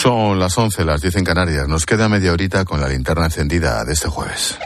Son 0.00 0.38
las 0.38 0.56
11, 0.56 0.84
las 0.84 1.00
10 1.02 1.16
en 1.16 1.24
Canarias. 1.24 1.68
Nos 1.68 1.86
queda 1.86 2.08
media 2.08 2.32
horita 2.32 2.64
con 2.64 2.80
la 2.80 2.88
linterna 2.88 3.26
encendida 3.26 3.84
de 3.84 3.92
este 3.92 4.08
jueves. 4.08 4.56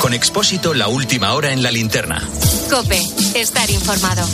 Con 0.00 0.12
Expósito, 0.12 0.74
la 0.74 0.88
última 0.88 1.32
hora 1.32 1.52
en 1.52 1.62
la 1.62 1.70
linterna. 1.70 2.22
Cope, 2.70 3.02
estar 3.34 3.68
informado. 3.70 4.26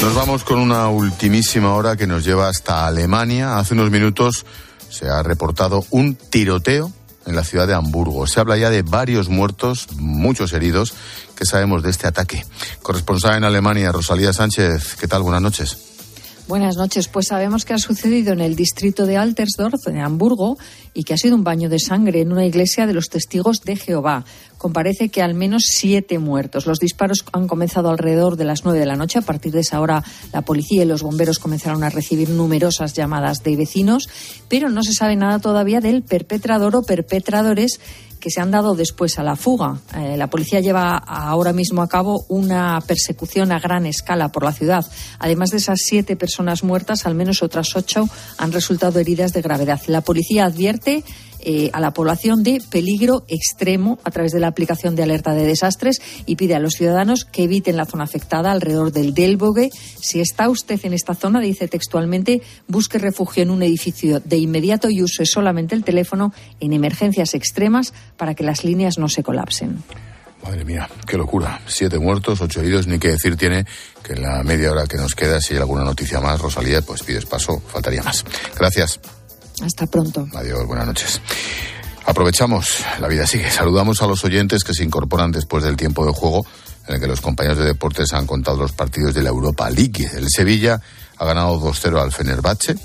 Nos 0.00 0.14
vamos 0.14 0.44
con 0.44 0.58
una 0.58 0.88
ultimísima 0.88 1.74
hora 1.74 1.96
que 1.96 2.06
nos 2.06 2.24
lleva 2.24 2.48
hasta 2.48 2.86
Alemania. 2.86 3.58
Hace 3.58 3.74
unos 3.74 3.90
minutos 3.90 4.46
se 4.88 5.08
ha 5.08 5.22
reportado 5.22 5.84
un 5.90 6.16
tiroteo 6.16 6.90
en 7.26 7.36
la 7.36 7.44
ciudad 7.44 7.68
de 7.68 7.74
Hamburgo. 7.74 8.26
Se 8.26 8.40
habla 8.40 8.56
ya 8.56 8.70
de 8.70 8.82
varios 8.82 9.28
muertos, 9.28 9.88
muchos 9.96 10.52
heridos. 10.52 10.94
¿Qué 11.42 11.46
sabemos 11.46 11.82
de 11.82 11.90
este 11.90 12.06
ataque? 12.06 12.46
Corresponsal 12.82 13.36
en 13.38 13.42
Alemania, 13.42 13.90
Rosalía 13.90 14.32
Sánchez. 14.32 14.94
¿Qué 14.94 15.08
tal? 15.08 15.22
Buenas 15.22 15.42
noches. 15.42 15.76
Buenas 16.46 16.76
noches. 16.76 17.08
Pues 17.08 17.26
sabemos 17.26 17.64
que 17.64 17.72
ha 17.74 17.78
sucedido 17.78 18.32
en 18.32 18.40
el 18.40 18.54
distrito 18.54 19.06
de 19.06 19.16
Altersdorf, 19.16 19.88
en 19.88 19.98
Hamburgo, 19.98 20.56
y 20.94 21.02
que 21.02 21.14
ha 21.14 21.16
sido 21.16 21.34
un 21.34 21.42
baño 21.42 21.68
de 21.68 21.80
sangre 21.80 22.20
en 22.20 22.30
una 22.30 22.46
iglesia 22.46 22.86
de 22.86 22.94
los 22.94 23.08
testigos 23.08 23.62
de 23.64 23.74
Jehová. 23.74 24.24
Comparece 24.56 25.08
que 25.08 25.20
al 25.20 25.34
menos 25.34 25.64
siete 25.66 26.20
muertos. 26.20 26.66
Los 26.66 26.78
disparos 26.78 27.24
han 27.32 27.48
comenzado 27.48 27.90
alrededor 27.90 28.36
de 28.36 28.44
las 28.44 28.64
nueve 28.64 28.78
de 28.78 28.86
la 28.86 28.94
noche. 28.94 29.18
A 29.18 29.22
partir 29.22 29.50
de 29.50 29.62
esa 29.62 29.80
hora, 29.80 30.04
la 30.32 30.42
policía 30.42 30.84
y 30.84 30.86
los 30.86 31.02
bomberos 31.02 31.40
comenzaron 31.40 31.82
a 31.82 31.90
recibir 31.90 32.28
numerosas 32.28 32.92
llamadas 32.92 33.42
de 33.42 33.56
vecinos, 33.56 34.08
pero 34.48 34.68
no 34.68 34.84
se 34.84 34.92
sabe 34.92 35.16
nada 35.16 35.40
todavía 35.40 35.80
del 35.80 36.04
perpetrador 36.04 36.76
o 36.76 36.82
perpetradores 36.82 37.80
que 38.22 38.30
se 38.30 38.40
han 38.40 38.52
dado 38.52 38.76
después 38.76 39.18
a 39.18 39.24
la 39.24 39.34
fuga. 39.34 39.80
Eh, 39.96 40.16
la 40.16 40.28
policía 40.28 40.60
lleva 40.60 40.96
ahora 40.96 41.52
mismo 41.52 41.82
a 41.82 41.88
cabo 41.88 42.24
una 42.28 42.80
persecución 42.86 43.50
a 43.50 43.58
gran 43.58 43.84
escala 43.84 44.30
por 44.30 44.44
la 44.44 44.52
ciudad. 44.52 44.86
Además 45.18 45.50
de 45.50 45.56
esas 45.56 45.80
siete 45.82 46.14
personas 46.14 46.62
muertas, 46.62 47.04
al 47.04 47.16
menos 47.16 47.42
otras 47.42 47.74
ocho 47.74 48.08
han 48.38 48.52
resultado 48.52 49.00
heridas 49.00 49.32
de 49.32 49.42
gravedad. 49.42 49.80
La 49.88 50.02
policía 50.02 50.44
advierte 50.44 51.02
eh, 51.44 51.70
a 51.72 51.80
la 51.80 51.92
población 51.92 52.42
de 52.42 52.62
peligro 52.70 53.24
extremo 53.28 53.98
a 54.04 54.10
través 54.10 54.32
de 54.32 54.40
la 54.40 54.48
aplicación 54.48 54.94
de 54.94 55.02
alerta 55.02 55.32
de 55.34 55.46
desastres 55.46 56.00
y 56.26 56.36
pide 56.36 56.54
a 56.54 56.60
los 56.60 56.74
ciudadanos 56.74 57.24
que 57.24 57.44
eviten 57.44 57.76
la 57.76 57.84
zona 57.84 58.04
afectada 58.04 58.52
alrededor 58.52 58.92
del 58.92 59.14
Delbogue. 59.14 59.70
Si 60.00 60.20
está 60.20 60.48
usted 60.48 60.80
en 60.84 60.92
esta 60.92 61.14
zona, 61.14 61.40
dice 61.40 61.68
textualmente, 61.68 62.42
busque 62.68 62.98
refugio 62.98 63.42
en 63.42 63.50
un 63.50 63.62
edificio 63.62 64.20
de 64.20 64.36
inmediato 64.36 64.88
y 64.90 65.02
use 65.02 65.26
solamente 65.26 65.74
el 65.74 65.84
teléfono 65.84 66.32
en 66.60 66.72
emergencias 66.72 67.34
extremas 67.34 67.92
para 68.16 68.34
que 68.34 68.44
las 68.44 68.64
líneas 68.64 68.98
no 68.98 69.08
se 69.08 69.22
colapsen. 69.22 69.82
Madre 70.42 70.64
mía, 70.64 70.88
qué 71.06 71.16
locura. 71.16 71.60
Siete 71.66 71.98
muertos, 71.98 72.40
ocho 72.40 72.60
heridos. 72.60 72.86
Ni 72.86 72.98
que 72.98 73.08
decir 73.08 73.36
tiene 73.36 73.64
que 74.02 74.14
en 74.14 74.22
la 74.22 74.42
media 74.42 74.72
hora 74.72 74.86
que 74.86 74.96
nos 74.96 75.14
queda, 75.14 75.40
si 75.40 75.54
hay 75.54 75.60
alguna 75.60 75.84
noticia 75.84 76.20
más, 76.20 76.40
Rosalía, 76.40 76.82
pues 76.82 77.02
pides 77.02 77.26
paso, 77.26 77.60
faltaría 77.60 78.02
más. 78.02 78.24
Gracias. 78.58 79.00
Hasta 79.60 79.86
pronto. 79.86 80.26
Adiós, 80.34 80.66
buenas 80.66 80.86
noches. 80.86 81.20
Aprovechamos, 82.06 82.84
la 83.00 83.08
vida 83.08 83.26
sigue. 83.26 83.50
Saludamos 83.50 84.02
a 84.02 84.06
los 84.06 84.24
oyentes 84.24 84.64
que 84.64 84.74
se 84.74 84.84
incorporan 84.84 85.30
después 85.30 85.62
del 85.64 85.76
tiempo 85.76 86.04
de 86.04 86.12
juego 86.12 86.44
en 86.88 86.94
el 86.94 87.00
que 87.00 87.06
los 87.06 87.20
compañeros 87.20 87.58
de 87.58 87.64
deportes 87.64 88.12
han 88.12 88.26
contado 88.26 88.56
los 88.56 88.72
partidos 88.72 89.14
de 89.14 89.22
la 89.22 89.28
Europa 89.28 89.70
League. 89.70 90.10
El 90.14 90.28
Sevilla 90.28 90.80
ha 91.18 91.24
ganado 91.24 91.60
2-0 91.60 92.00
al 92.00 92.12
Fenerbahce. 92.12 92.76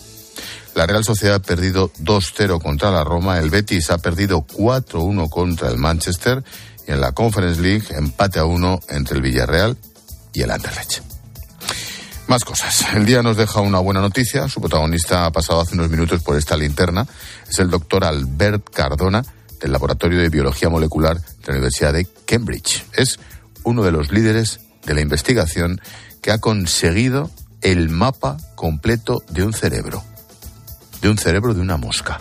La 0.76 0.86
Real 0.86 1.04
Sociedad 1.04 1.38
ha 1.38 1.42
perdido 1.42 1.92
2-0 2.00 2.62
contra 2.62 2.92
la 2.92 3.04
Roma. 3.04 3.40
El 3.40 3.50
Betis 3.50 3.90
ha 3.90 3.98
perdido 3.98 4.46
4-1 4.46 5.30
contra 5.30 5.70
el 5.70 5.78
Manchester. 5.78 6.44
Y 6.88 6.92
en 6.92 7.02
la 7.02 7.14
Conference 7.14 7.60
League, 7.60 7.88
empate 7.90 8.40
a 8.40 8.46
1 8.46 8.82
entre 8.90 9.16
el 9.16 9.24
Villarreal 9.24 9.78
y 10.34 10.44
el 10.44 10.52
Anderlecht. 10.52 11.17
Más 12.28 12.44
cosas. 12.44 12.86
El 12.94 13.06
día 13.06 13.24
nos 13.24 13.38
deja 13.38 13.62
una 13.62 13.80
buena 13.80 14.02
noticia. 14.02 14.50
Su 14.50 14.60
protagonista 14.60 15.26
ha 15.26 15.32
pasado 15.32 15.62
hace 15.62 15.76
unos 15.76 15.90
minutos 15.90 16.22
por 16.24 16.36
esta 16.36 16.58
linterna. 16.58 17.08
Es 17.50 17.58
el 17.60 17.70
doctor 17.70 18.04
Albert 18.04 18.70
Cardona 18.70 19.24
del 19.62 19.72
Laboratorio 19.72 20.20
de 20.20 20.28
Biología 20.28 20.68
Molecular 20.68 21.18
de 21.18 21.48
la 21.48 21.54
Universidad 21.54 21.94
de 21.94 22.06
Cambridge. 22.26 22.86
Es 22.92 23.18
uno 23.64 23.82
de 23.82 23.94
los 23.94 24.12
líderes 24.12 24.60
de 24.86 24.94
la 24.94 25.00
investigación 25.00 25.80
que 26.22 26.32
ha 26.32 26.40
conseguido 26.40 27.32
el 27.62 27.90
mapa 27.90 28.36
completo 28.56 29.24
de 29.30 29.46
un 29.46 29.54
cerebro. 29.54 30.04
De 31.02 31.10
un 31.10 31.18
cerebro 31.18 31.54
de 31.54 31.62
una 31.62 31.78
mosca. 31.78 32.20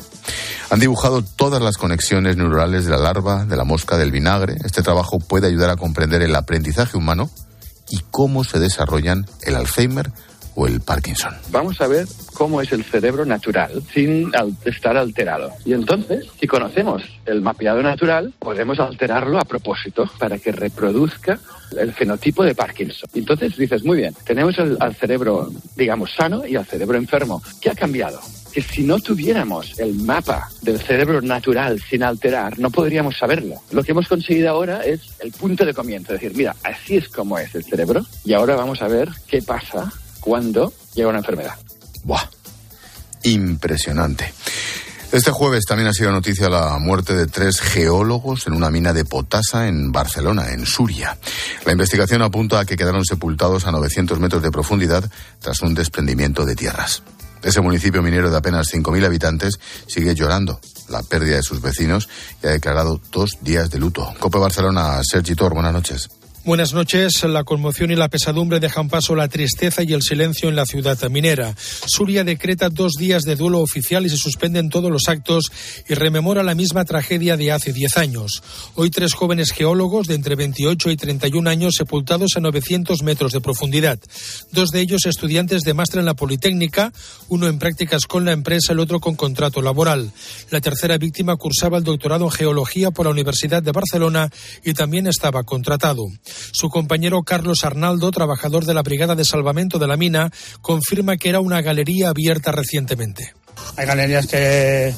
Han 0.70 0.78
dibujado 0.78 1.22
todas 1.22 1.60
las 1.60 1.78
conexiones 1.78 2.36
neuronales 2.36 2.84
de 2.84 2.92
la 2.92 2.98
larva, 2.98 3.44
de 3.44 3.56
la 3.56 3.64
mosca, 3.64 3.96
del 3.96 4.12
vinagre. 4.12 4.54
Este 4.64 4.82
trabajo 4.82 5.18
puede 5.18 5.48
ayudar 5.48 5.70
a 5.70 5.76
comprender 5.76 6.22
el 6.22 6.36
aprendizaje 6.36 6.96
humano 6.96 7.28
y 7.90 8.00
cómo 8.10 8.44
se 8.44 8.58
desarrollan 8.58 9.26
el 9.42 9.56
Alzheimer 9.56 10.10
o 10.56 10.66
el 10.66 10.80
Parkinson. 10.80 11.34
Vamos 11.50 11.80
a 11.80 11.86
ver 11.86 12.06
cómo 12.32 12.60
es 12.62 12.72
el 12.72 12.82
cerebro 12.82 13.24
natural 13.24 13.82
sin 13.92 14.32
estar 14.64 14.96
alterado. 14.96 15.50
Y 15.64 15.74
entonces, 15.74 16.26
si 16.40 16.46
conocemos 16.46 17.02
el 17.26 17.42
mapeado 17.42 17.82
natural, 17.82 18.32
podemos 18.38 18.80
alterarlo 18.80 19.38
a 19.38 19.44
propósito 19.44 20.10
para 20.18 20.38
que 20.38 20.52
reproduzca 20.52 21.38
el 21.78 21.92
fenotipo 21.92 22.42
de 22.42 22.54
Parkinson. 22.54 23.08
Entonces 23.14 23.56
dices, 23.56 23.84
muy 23.84 23.98
bien, 23.98 24.14
tenemos 24.24 24.58
al 24.58 24.94
cerebro, 24.94 25.50
digamos, 25.76 26.12
sano 26.14 26.46
y 26.46 26.56
al 26.56 26.64
cerebro 26.64 26.96
enfermo. 26.96 27.42
¿Qué 27.60 27.70
ha 27.70 27.74
cambiado? 27.74 28.18
Que 28.56 28.62
si 28.62 28.84
no 28.84 28.98
tuviéramos 28.98 29.78
el 29.78 29.96
mapa 29.96 30.48
del 30.62 30.80
cerebro 30.80 31.20
natural 31.20 31.78
sin 31.78 32.02
alterar, 32.02 32.58
no 32.58 32.70
podríamos 32.70 33.18
saberlo. 33.18 33.56
Lo 33.70 33.84
que 33.84 33.92
hemos 33.92 34.08
conseguido 34.08 34.48
ahora 34.48 34.82
es 34.82 35.02
el 35.20 35.30
punto 35.30 35.66
de 35.66 35.74
comienzo, 35.74 36.14
es 36.14 36.22
decir, 36.22 36.34
mira, 36.34 36.56
así 36.64 36.96
es 36.96 37.10
como 37.10 37.38
es 37.38 37.54
el 37.54 37.64
cerebro 37.64 38.06
y 38.24 38.32
ahora 38.32 38.56
vamos 38.56 38.80
a 38.80 38.88
ver 38.88 39.10
qué 39.28 39.42
pasa 39.42 39.92
cuando 40.20 40.72
llega 40.94 41.10
una 41.10 41.18
enfermedad. 41.18 41.52
¡Buah! 42.02 42.22
Impresionante. 43.24 44.32
Este 45.12 45.32
jueves 45.32 45.66
también 45.66 45.88
ha 45.88 45.92
sido 45.92 46.10
noticia 46.10 46.48
la 46.48 46.78
muerte 46.78 47.14
de 47.14 47.26
tres 47.26 47.60
geólogos 47.60 48.46
en 48.46 48.54
una 48.54 48.70
mina 48.70 48.94
de 48.94 49.04
potasa 49.04 49.68
en 49.68 49.92
Barcelona, 49.92 50.52
en 50.52 50.64
Suria. 50.64 51.18
La 51.66 51.72
investigación 51.72 52.22
apunta 52.22 52.60
a 52.60 52.64
que 52.64 52.76
quedaron 52.76 53.04
sepultados 53.04 53.66
a 53.66 53.70
900 53.70 54.18
metros 54.18 54.42
de 54.42 54.50
profundidad 54.50 55.04
tras 55.40 55.60
un 55.60 55.74
desprendimiento 55.74 56.46
de 56.46 56.56
tierras. 56.56 57.02
Ese 57.46 57.60
municipio 57.60 58.02
minero 58.02 58.28
de 58.28 58.36
apenas 58.36 58.66
5.000 58.74 59.06
habitantes 59.06 59.60
sigue 59.86 60.16
llorando 60.16 60.58
la 60.88 61.04
pérdida 61.04 61.36
de 61.36 61.44
sus 61.44 61.62
vecinos 61.62 62.08
y 62.42 62.48
ha 62.48 62.50
declarado 62.50 63.00
dos 63.12 63.38
días 63.40 63.70
de 63.70 63.78
luto. 63.78 64.12
Cope 64.18 64.38
Barcelona, 64.38 65.00
Sergi 65.08 65.36
Tor, 65.36 65.54
buenas 65.54 65.72
noches. 65.72 66.08
Buenas 66.46 66.72
noches. 66.72 67.24
La 67.24 67.42
conmoción 67.42 67.90
y 67.90 67.96
la 67.96 68.08
pesadumbre 68.08 68.60
dejan 68.60 68.88
paso 68.88 69.14
a 69.14 69.16
la 69.16 69.26
tristeza 69.26 69.82
y 69.82 69.92
el 69.92 70.02
silencio 70.02 70.48
en 70.48 70.54
la 70.54 70.64
ciudad 70.64 70.96
minera. 71.10 71.56
Suria 71.58 72.22
decreta 72.22 72.68
dos 72.68 72.92
días 72.92 73.24
de 73.24 73.34
duelo 73.34 73.58
oficial 73.58 74.06
y 74.06 74.10
se 74.10 74.16
suspenden 74.16 74.70
todos 74.70 74.88
los 74.88 75.08
actos 75.08 75.50
y 75.88 75.94
rememora 75.94 76.44
la 76.44 76.54
misma 76.54 76.84
tragedia 76.84 77.36
de 77.36 77.50
hace 77.50 77.72
diez 77.72 77.96
años. 77.96 78.44
Hoy 78.76 78.90
tres 78.90 79.12
jóvenes 79.14 79.50
geólogos 79.50 80.06
de 80.06 80.14
entre 80.14 80.36
28 80.36 80.92
y 80.92 80.96
31 80.96 81.50
años 81.50 81.74
sepultados 81.74 82.36
a 82.36 82.40
900 82.40 83.02
metros 83.02 83.32
de 83.32 83.40
profundidad. 83.40 83.98
Dos 84.52 84.70
de 84.70 84.82
ellos 84.82 85.04
estudiantes 85.06 85.62
de 85.62 85.74
máster 85.74 85.98
en 85.98 86.06
la 86.06 86.14
Politécnica, 86.14 86.92
uno 87.28 87.48
en 87.48 87.58
prácticas 87.58 88.06
con 88.06 88.24
la 88.24 88.30
empresa, 88.30 88.72
el 88.72 88.78
otro 88.78 89.00
con 89.00 89.16
contrato 89.16 89.62
laboral. 89.62 90.12
La 90.50 90.60
tercera 90.60 90.96
víctima 90.96 91.34
cursaba 91.34 91.78
el 91.78 91.82
doctorado 91.82 92.26
en 92.26 92.30
geología 92.30 92.92
por 92.92 93.06
la 93.06 93.10
Universidad 93.10 93.64
de 93.64 93.72
Barcelona 93.72 94.30
y 94.64 94.74
también 94.74 95.08
estaba 95.08 95.42
contratado. 95.42 96.04
Su 96.52 96.68
compañero 96.68 97.22
Carlos 97.22 97.64
Arnaldo, 97.64 98.10
trabajador 98.10 98.64
de 98.64 98.74
la 98.74 98.82
Brigada 98.82 99.14
de 99.14 99.24
Salvamento 99.24 99.78
de 99.78 99.86
la 99.86 99.96
Mina, 99.96 100.30
confirma 100.60 101.16
que 101.16 101.28
era 101.28 101.40
una 101.40 101.60
galería 101.62 102.10
abierta 102.10 102.52
recientemente. 102.52 103.34
Hay 103.76 103.86
galerías 103.86 104.26
que 104.26 104.94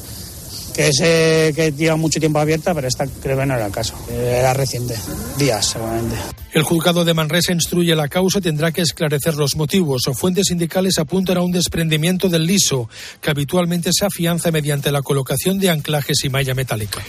que, 0.79 0.93
se, 0.93 1.51
que 1.53 1.73
lleva 1.73 1.97
mucho 1.97 2.21
tiempo 2.21 2.39
abierta, 2.39 2.73
pero 2.73 2.87
esta 2.87 3.05
creo 3.05 3.37
que 3.37 3.45
no 3.45 3.55
era 3.55 3.65
el 3.65 3.71
caso. 3.71 3.95
Era 4.09 4.53
reciente, 4.53 4.95
días 5.37 5.65
seguramente. 5.65 6.15
El 6.53 6.63
juzgado 6.63 7.03
de 7.03 7.13
Manresa 7.13 7.51
instruye 7.51 7.93
la 7.95 8.07
causa 8.07 8.39
y 8.39 8.43
tendrá 8.43 8.71
que 8.71 8.81
esclarecer 8.81 9.35
los 9.35 9.57
motivos. 9.57 10.03
Fuentes 10.13 10.47
sindicales 10.47 10.97
apuntan 10.97 11.37
a 11.37 11.41
un 11.41 11.51
desprendimiento 11.51 12.29
del 12.29 12.45
liso, 12.45 12.89
que 13.21 13.29
habitualmente 13.29 13.89
se 13.91 14.05
afianza 14.05 14.51
mediante 14.51 14.89
la 14.91 15.01
colocación 15.01 15.59
de 15.59 15.69
anclajes 15.69 16.23
y 16.23 16.29
malla 16.29 16.55
metálica. 16.55 17.01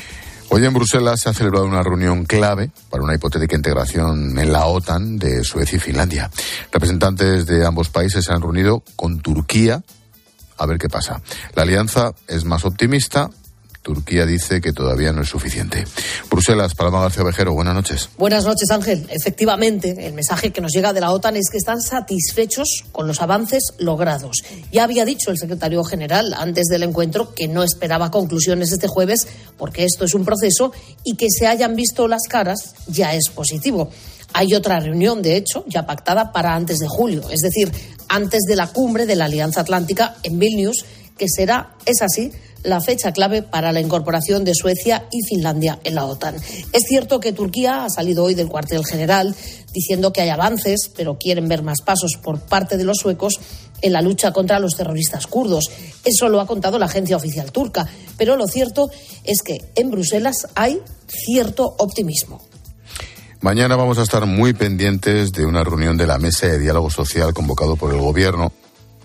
Hoy 0.52 0.64
en 0.64 0.74
Bruselas 0.74 1.20
se 1.20 1.28
ha 1.28 1.32
celebrado 1.32 1.64
una 1.64 1.84
reunión 1.84 2.24
clave 2.24 2.72
para 2.90 3.04
una 3.04 3.14
hipotética 3.14 3.54
integración 3.54 4.36
en 4.36 4.52
la 4.52 4.66
OTAN 4.66 5.16
de 5.16 5.44
Suecia 5.44 5.76
y 5.76 5.78
Finlandia. 5.80 6.28
Representantes 6.72 7.46
de 7.46 7.64
ambos 7.64 7.88
países 7.88 8.24
se 8.24 8.32
han 8.32 8.42
reunido 8.42 8.82
con 8.96 9.20
Turquía 9.20 9.80
a 10.58 10.66
ver 10.66 10.78
qué 10.78 10.88
pasa. 10.88 11.22
La 11.54 11.62
alianza 11.62 12.12
es 12.26 12.44
más 12.44 12.64
optimista, 12.64 13.30
Turquía 13.82 14.26
dice 14.26 14.60
que 14.60 14.72
todavía 14.72 15.12
no 15.12 15.22
es 15.22 15.28
suficiente. 15.28 15.84
Bruselas, 16.30 16.74
Paloma 16.74 17.00
García 17.00 17.24
Vejero, 17.24 17.54
buenas 17.54 17.74
noches. 17.74 18.10
Buenas 18.18 18.44
noches, 18.44 18.70
Ángel. 18.70 19.06
Efectivamente, 19.10 20.06
el 20.06 20.12
mensaje 20.12 20.50
que 20.50 20.60
nos 20.60 20.72
llega 20.72 20.92
de 20.92 21.00
la 21.00 21.10
OTAN 21.12 21.36
es 21.36 21.48
que 21.50 21.56
están 21.56 21.80
satisfechos 21.80 22.84
con 22.92 23.06
los 23.06 23.22
avances 23.22 23.62
logrados. 23.78 24.42
Ya 24.70 24.84
había 24.84 25.06
dicho 25.06 25.30
el 25.30 25.38
secretario 25.38 25.82
general 25.82 26.34
antes 26.34 26.66
del 26.66 26.82
encuentro 26.82 27.34
que 27.34 27.48
no 27.48 27.62
esperaba 27.62 28.10
conclusiones 28.10 28.70
este 28.70 28.86
jueves 28.86 29.26
porque 29.56 29.84
esto 29.84 30.04
es 30.04 30.12
un 30.12 30.26
proceso 30.26 30.72
y 31.02 31.16
que 31.16 31.28
se 31.30 31.46
hayan 31.46 31.74
visto 31.74 32.06
las 32.06 32.22
caras 32.28 32.74
ya 32.86 33.14
es 33.14 33.30
positivo. 33.30 33.90
Hay 34.34 34.54
otra 34.54 34.78
reunión, 34.78 35.22
de 35.22 35.36
hecho, 35.36 35.64
ya 35.66 35.86
pactada 35.86 36.32
para 36.32 36.54
antes 36.54 36.78
de 36.78 36.86
julio, 36.86 37.28
es 37.30 37.40
decir, 37.40 37.72
antes 38.08 38.42
de 38.46 38.56
la 38.56 38.68
cumbre 38.68 39.06
de 39.06 39.16
la 39.16 39.24
Alianza 39.24 39.62
Atlántica 39.62 40.16
en 40.22 40.38
Vilnius, 40.38 40.84
que 41.16 41.26
será, 41.28 41.74
es 41.84 42.00
así, 42.02 42.30
la 42.62 42.80
fecha 42.80 43.12
clave 43.12 43.42
para 43.42 43.72
la 43.72 43.80
incorporación 43.80 44.44
de 44.44 44.54
Suecia 44.54 45.06
y 45.10 45.22
Finlandia 45.22 45.78
en 45.84 45.94
la 45.94 46.04
OTAN. 46.04 46.36
Es 46.72 46.84
cierto 46.86 47.20
que 47.20 47.32
Turquía 47.32 47.84
ha 47.84 47.90
salido 47.90 48.24
hoy 48.24 48.34
del 48.34 48.48
cuartel 48.48 48.84
general 48.84 49.34
diciendo 49.72 50.12
que 50.12 50.20
hay 50.20 50.28
avances, 50.28 50.90
pero 50.96 51.18
quieren 51.18 51.48
ver 51.48 51.62
más 51.62 51.80
pasos 51.80 52.12
por 52.22 52.40
parte 52.40 52.76
de 52.76 52.84
los 52.84 52.98
suecos 52.98 53.40
en 53.82 53.92
la 53.92 54.02
lucha 54.02 54.32
contra 54.32 54.60
los 54.60 54.76
terroristas 54.76 55.26
kurdos. 55.26 55.70
Eso 56.04 56.28
lo 56.28 56.40
ha 56.40 56.46
contado 56.46 56.78
la 56.78 56.86
agencia 56.86 57.16
oficial 57.16 57.52
turca, 57.52 57.88
pero 58.16 58.36
lo 58.36 58.46
cierto 58.46 58.90
es 59.24 59.42
que 59.42 59.58
en 59.74 59.90
Bruselas 59.90 60.48
hay 60.54 60.80
cierto 61.06 61.74
optimismo. 61.78 62.42
Mañana 63.40 63.74
vamos 63.76 63.98
a 63.98 64.02
estar 64.02 64.26
muy 64.26 64.52
pendientes 64.52 65.32
de 65.32 65.46
una 65.46 65.64
reunión 65.64 65.96
de 65.96 66.06
la 66.06 66.18
Mesa 66.18 66.46
de 66.46 66.58
Diálogo 66.58 66.90
Social 66.90 67.32
convocado 67.32 67.76
por 67.76 67.94
el 67.94 68.00
Gobierno 68.00 68.52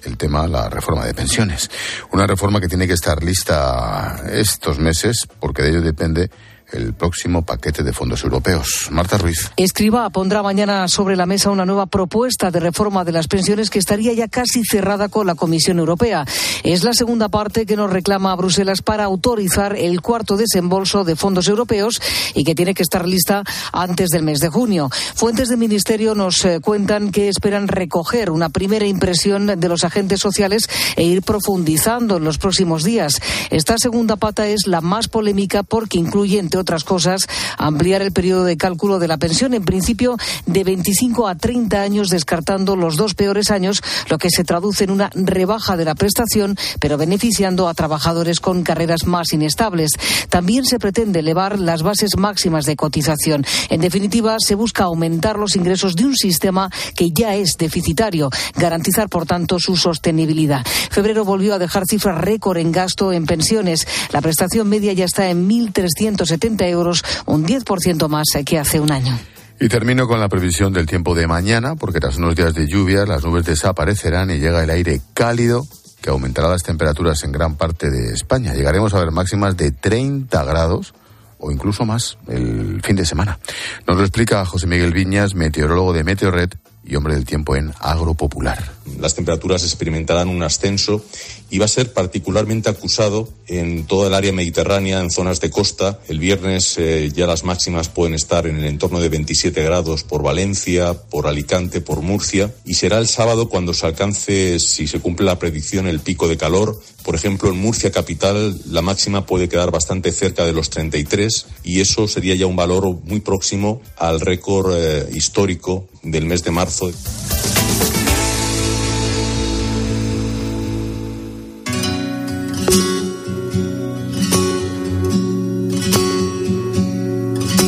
el 0.05 0.17
tema, 0.17 0.47
la 0.47 0.69
reforma 0.69 1.05
de 1.05 1.13
pensiones. 1.13 1.69
Una 2.11 2.27
reforma 2.27 2.59
que 2.59 2.67
tiene 2.67 2.87
que 2.87 2.93
estar 2.93 3.23
lista 3.23 4.23
estos 4.31 4.79
meses 4.79 5.27
porque 5.39 5.61
de 5.61 5.69
ello 5.69 5.81
depende 5.81 6.29
el 6.71 6.93
próximo 6.93 7.43
paquete 7.43 7.83
de 7.83 7.93
fondos 7.93 8.23
europeos. 8.23 8.87
Marta 8.91 9.17
Ruiz. 9.17 9.51
Escriba 9.57 10.09
pondrá 10.09 10.41
mañana 10.43 10.87
sobre 10.87 11.15
la 11.15 11.25
mesa 11.25 11.49
una 11.49 11.65
nueva 11.65 11.85
propuesta 11.85 12.51
de 12.51 12.59
reforma 12.59 13.03
de 13.03 13.11
las 13.11 13.27
pensiones 13.27 13.69
que 13.69 13.79
estaría 13.79 14.13
ya 14.13 14.27
casi 14.27 14.63
cerrada 14.63 15.09
con 15.09 15.27
la 15.27 15.35
Comisión 15.35 15.79
Europea. 15.79 16.25
Es 16.63 16.83
la 16.83 16.93
segunda 16.93 17.29
parte 17.29 17.65
que 17.65 17.75
nos 17.75 17.91
reclama 17.91 18.31
a 18.31 18.35
Bruselas 18.35 18.81
para 18.81 19.03
autorizar 19.03 19.75
el 19.75 20.01
cuarto 20.01 20.37
desembolso 20.37 21.03
de 21.03 21.15
fondos 21.15 21.47
europeos 21.47 22.01
y 22.33 22.43
que 22.43 22.55
tiene 22.55 22.73
que 22.73 22.83
estar 22.83 23.07
lista 23.07 23.43
antes 23.71 24.09
del 24.09 24.23
mes 24.23 24.39
de 24.39 24.49
junio. 24.49 24.89
Fuentes 25.15 25.49
del 25.49 25.57
Ministerio 25.57 26.15
nos 26.15 26.43
eh, 26.45 26.59
cuentan 26.61 27.11
que 27.11 27.29
esperan 27.29 27.67
recoger 27.67 28.31
una 28.31 28.49
primera 28.49 28.85
impresión 28.85 29.47
de 29.47 29.69
los 29.69 29.83
agentes 29.83 30.19
sociales 30.19 30.69
e 30.95 31.03
ir 31.03 31.21
profundizando 31.21 32.17
en 32.17 32.23
los 32.23 32.37
próximos 32.37 32.83
días. 32.83 33.21
Esta 33.51 33.77
segunda 33.77 34.15
pata 34.15 34.47
es 34.47 34.67
la 34.67 34.81
más 34.81 35.07
polémica 35.07 35.63
porque 35.63 35.97
incluye, 35.97 36.39
entre 36.39 36.54
otras 36.57 36.83
cosas, 36.83 37.21
ampliar 37.57 38.01
el 38.01 38.11
periodo 38.11 38.43
de 38.43 38.57
cálculo 38.57 38.99
de 38.99 39.07
la 39.07 39.17
pensión, 39.17 39.53
en 39.53 39.63
principio 39.63 40.17
de 40.45 40.63
25 40.63 41.27
a 41.27 41.35
30 41.35 41.81
años, 41.81 42.09
descartando 42.09 42.75
los 42.75 42.95
dos 42.97 43.13
peores 43.13 43.51
años, 43.51 43.81
lo 44.09 44.17
que 44.17 44.29
se 44.29 44.43
traduce 44.43 44.83
en 44.83 44.91
una 44.91 45.09
rebaja 45.13 45.77
de 45.77 45.85
la 45.85 45.95
prestación, 45.95 46.57
pero 46.79 46.97
beneficiando 46.97 47.67
a 47.67 47.73
trabajadores 47.73 48.39
con 48.39 48.63
carreras 48.63 49.05
más 49.05 49.33
inestables. 49.33 49.91
También 50.29 50.65
se 50.65 50.79
pretende 50.79 51.19
elevar 51.19 51.59
las 51.59 51.83
bases 51.83 52.17
máximas 52.17 52.65
de 52.65 52.75
cotización. 52.75 53.45
En 53.69 53.81
definitiva, 53.81 54.37
se 54.39 54.55
busca 54.55 54.85
aumentar 54.85 55.37
los 55.37 55.55
ingresos 55.55 55.95
de 55.95 56.05
un 56.05 56.15
sistema 56.15 56.69
que 56.95 57.11
ya 57.11 57.35
es 57.35 57.57
deficitario, 57.57 58.29
garantizar, 58.55 59.09
por 59.09 59.25
tanto, 59.25 59.59
su 59.59 59.75
sostenibilidad. 59.75 60.65
Febrero 60.91 61.25
volvió 61.25 61.53
a 61.53 61.59
dejar 61.59 61.83
cifras 61.87 62.19
récord 62.19 62.57
en 62.57 62.71
gasto 62.71 63.11
en 63.11 63.25
pensiones. 63.25 63.87
La 64.11 64.21
prestación 64.21 64.67
media 64.69 64.93
ya 64.93 65.05
está 65.05 65.29
en 65.29 65.49
1.370 65.49 66.44
euros, 66.69 67.03
un 67.25 67.45
10% 67.45 68.07
más 68.07 68.25
que 68.45 68.59
hace 68.59 68.79
un 68.79 68.91
año. 68.91 69.17
Y 69.59 69.69
termino 69.69 70.07
con 70.07 70.19
la 70.19 70.27
previsión 70.27 70.73
del 70.73 70.85
tiempo 70.85 71.15
de 71.15 71.27
mañana, 71.27 71.75
porque 71.75 71.99
tras 71.99 72.17
unos 72.17 72.35
días 72.35 72.53
de 72.53 72.67
lluvia 72.67 73.05
las 73.05 73.23
nubes 73.23 73.45
desaparecerán 73.45 74.29
y 74.31 74.39
llega 74.39 74.63
el 74.63 74.69
aire 74.69 75.01
cálido 75.13 75.65
que 76.01 76.09
aumentará 76.09 76.49
las 76.49 76.63
temperaturas 76.63 77.23
en 77.23 77.31
gran 77.31 77.55
parte 77.55 77.89
de 77.89 78.13
España. 78.13 78.53
Llegaremos 78.53 78.93
a 78.93 78.99
ver 78.99 79.11
máximas 79.11 79.57
de 79.57 79.71
30 79.71 80.43
grados 80.43 80.93
o 81.39 81.51
incluso 81.51 81.85
más 81.85 82.17
el 82.27 82.81
fin 82.83 82.95
de 82.95 83.05
semana. 83.05 83.39
Nos 83.87 83.97
lo 83.97 84.03
explica 84.03 84.45
José 84.45 84.67
Miguel 84.67 84.93
Viñas, 84.93 85.35
meteorólogo 85.35 85.93
de 85.93 86.03
Meteorred 86.03 86.49
y 86.85 86.95
hombre 86.95 87.15
del 87.15 87.25
tiempo 87.25 87.55
en 87.55 87.73
Agropopular. 87.79 88.75
Las 88.99 89.15
temperaturas 89.15 89.63
experimentarán 89.63 90.29
un 90.29 90.43
ascenso 90.43 91.03
y 91.49 91.57
va 91.57 91.65
a 91.65 91.69
ser 91.69 91.93
particularmente 91.93 92.69
acusado 92.69 93.29
en 93.47 93.85
toda 93.85 94.07
el 94.07 94.13
área 94.13 94.31
mediterránea, 94.31 94.99
en 94.99 95.09
zonas 95.09 95.41
de 95.41 95.49
costa. 95.49 95.99
El 96.07 96.19
viernes 96.19 96.75
eh, 96.77 97.11
ya 97.13 97.27
las 97.27 97.43
máximas 97.43 97.89
pueden 97.89 98.13
estar 98.13 98.45
en 98.47 98.57
el 98.57 98.65
entorno 98.65 98.99
de 98.99 99.09
27 99.09 99.63
grados 99.63 100.03
por 100.03 100.21
Valencia, 100.21 100.93
por 100.93 101.27
Alicante, 101.27 101.81
por 101.81 102.01
Murcia. 102.01 102.53
Y 102.65 102.75
será 102.75 102.99
el 102.99 103.07
sábado 103.07 103.49
cuando 103.49 103.73
se 103.73 103.85
alcance, 103.87 104.59
si 104.59 104.87
se 104.87 104.99
cumple 104.99 105.25
la 105.25 105.39
predicción, 105.39 105.87
el 105.87 105.99
pico 105.99 106.27
de 106.27 106.37
calor. 106.37 106.79
Por 107.03 107.15
ejemplo, 107.15 107.49
en 107.49 107.57
Murcia 107.57 107.91
capital 107.91 108.59
la 108.69 108.81
máxima 108.81 109.25
puede 109.25 109.49
quedar 109.49 109.71
bastante 109.71 110.11
cerca 110.11 110.45
de 110.45 110.53
los 110.53 110.69
33 110.71 111.45
y 111.63 111.81
eso 111.81 112.07
sería 112.07 112.35
ya 112.35 112.47
un 112.47 112.55
valor 112.55 112.97
muy 113.03 113.19
próximo 113.19 113.81
al 113.97 114.21
récord 114.21 114.73
eh, 114.75 115.09
histórico 115.13 115.87
del 116.05 116.25
mes 116.25 116.43
de 116.43 116.51
marzo. 116.51 116.91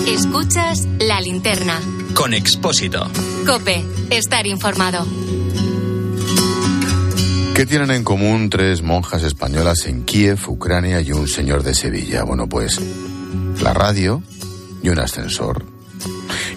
Escuchas 0.08 0.88
la 1.00 1.20
linterna. 1.22 1.82
Con 2.14 2.34
Expósito. 2.34 3.10
Cope, 3.46 3.84
estar 4.12 4.48
informado. 4.48 5.06
¿Qué 7.56 7.66
tienen 7.66 7.90
en 7.90 8.04
común 8.04 8.52
tres 8.52 8.84
monjas 8.84 9.24
españolas 9.24 9.88
en 9.88 10.06
Kiev, 10.06 10.40
Ucrania 10.48 11.02
y 11.02 11.12
un 11.12 11.28
señor 11.28 11.64
de 11.64 11.74
Sevilla? 11.74 12.24
Bueno, 12.24 12.48
pues 12.48 12.80
la 13.62 13.74
radio 13.74 14.22
y 14.84 14.90
un 14.90 15.00
ascensor. 15.00 15.77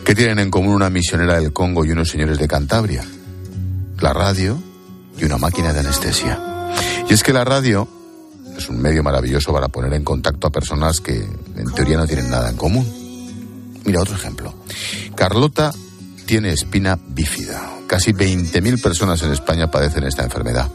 ¿Qué 0.05 0.15
tienen 0.15 0.39
en 0.39 0.51
común 0.51 0.75
una 0.75 0.91
misionera 0.91 1.39
del 1.39 1.53
Congo 1.53 1.85
y 1.85 1.93
unos 1.93 2.09
señores 2.09 2.39
de 2.39 2.49
Cantabria? 2.49 3.05
La 4.01 4.13
radio 4.13 4.61
y 5.19 5.25
una 5.25 5.37
máquina 5.37 5.73
de 5.73 5.81
anestesia. 5.81 6.39
Y 7.09 7.13
es 7.13 7.23
que 7.23 7.33
la 7.33 7.45
radio 7.45 7.87
es 8.57 8.69
un 8.69 8.81
medio 8.81 9.03
maravilloso 9.03 9.53
para 9.53 9.69
poner 9.69 9.93
en 9.93 10.03
contacto 10.03 10.47
a 10.47 10.51
personas 10.51 11.01
que 11.01 11.15
en 11.15 11.73
teoría 11.75 11.99
no 11.99 12.07
tienen 12.07 12.31
nada 12.31 12.51
en 12.51 12.57
común. 12.57 12.87
Mira 13.85 14.01
otro 14.01 14.15
ejemplo. 14.17 14.55
Carlota 15.15 15.73
tiene 16.27 16.53
espina 16.53 16.99
bífida. 17.09 17.61
Casi 17.87 18.13
20.000 18.13 18.83
personas 18.83 19.23
en 19.23 19.33
España 19.33 19.71
padecen 19.71 20.05
esta 20.05 20.25
enfermedad. 20.25 20.71